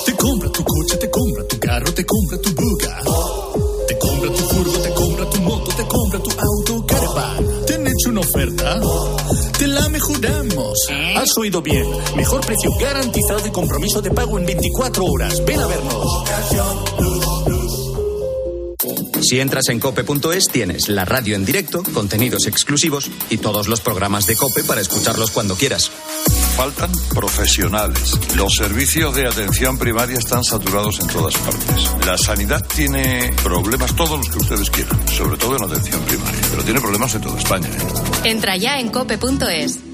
Te 0.05 0.15
compra 0.15 0.49
tu 0.53 0.63
coche, 0.63 0.95
te 0.95 1.09
compra 1.09 1.43
tu 1.49 1.59
carro, 1.59 1.93
te 1.93 2.05
compra 2.05 2.37
tu 2.39 2.55
buga. 2.55 2.97
Te 3.89 3.97
compra 3.99 4.29
tu 4.29 4.43
furgo, 4.45 4.79
te 4.79 4.93
compra 4.93 5.29
tu 5.29 5.41
moto, 5.41 5.71
te 5.75 5.85
compra 5.85 6.19
tu 6.19 6.29
auto, 6.39 6.85
caravan. 6.85 7.50
¿Te 8.01 8.09
han 8.09 8.17
hecho 8.17 8.21
una 8.21 8.21
oferta? 8.21 8.79
te 9.57 9.67
la 9.67 9.87
mejoramos. 9.89 10.77
Has 11.17 11.37
oído 11.37 11.61
bien. 11.61 11.85
Mejor 12.15 12.41
precio 12.45 12.71
garantizado 12.79 13.45
y 13.45 13.51
compromiso 13.51 14.01
de 14.01 14.09
pago 14.11 14.39
en 14.39 14.45
24 14.45 15.05
horas. 15.05 15.43
Ven 15.45 15.59
a 15.59 15.67
vernos. 15.67 16.23
Si 19.21 19.39
entras 19.39 19.69
en 19.69 19.79
cope.es 19.79 20.47
tienes 20.51 20.89
la 20.89 21.05
radio 21.05 21.35
en 21.35 21.45
directo, 21.45 21.83
contenidos 21.93 22.47
exclusivos 22.47 23.11
y 23.29 23.37
todos 23.37 23.67
los 23.67 23.81
programas 23.81 24.25
de 24.25 24.35
Cope 24.35 24.63
para 24.63 24.81
escucharlos 24.81 25.29
cuando 25.31 25.55
quieras. 25.55 25.91
Faltan 26.55 26.91
profesionales. 27.13 28.19
Los 28.35 28.55
servicios 28.55 29.15
de 29.15 29.27
atención 29.27 29.77
primaria 29.77 30.17
están 30.17 30.43
saturados 30.43 30.99
en 30.99 31.07
todas 31.07 31.35
partes. 31.37 31.91
La 32.05 32.17
sanidad 32.17 32.65
tiene 32.75 33.33
problemas 33.43 33.95
todos 33.95 34.17
los 34.17 34.29
que 34.29 34.37
ustedes 34.37 34.69
quieran, 34.69 35.07
sobre 35.07 35.37
todo 35.37 35.57
en 35.57 35.63
atención 35.63 36.01
primaria, 36.03 36.41
pero 36.51 36.63
tiene 36.63 36.79
problemas 36.81 37.15
en 37.15 37.21
toda 37.21 37.39
España. 37.39 37.67
¿eh? 37.67 38.29
Entra 38.29 38.57
ya 38.57 38.79
en 38.79 38.89
cope.es. 38.89 39.90